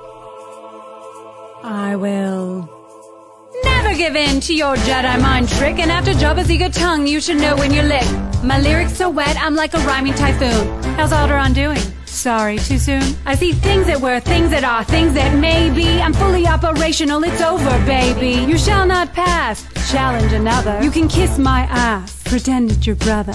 [1.64, 2.73] I will
[3.62, 5.78] never give in to your Jedi mind trick.
[5.78, 8.06] And after Jabba's eager tongue, you should know when you're lick.
[8.42, 10.82] My lyrics so wet, I'm like a rhyming typhoon.
[10.94, 11.80] How's Alderaan doing?
[12.04, 13.02] Sorry, too soon?
[13.26, 16.00] I see things that were, things that are, things that may be.
[16.00, 18.40] I'm fully operational, it's over, baby.
[18.50, 19.66] You shall not pass.
[19.90, 20.82] Challenge another.
[20.82, 22.22] You can kiss my ass.
[22.24, 23.34] Pretend it's your brother.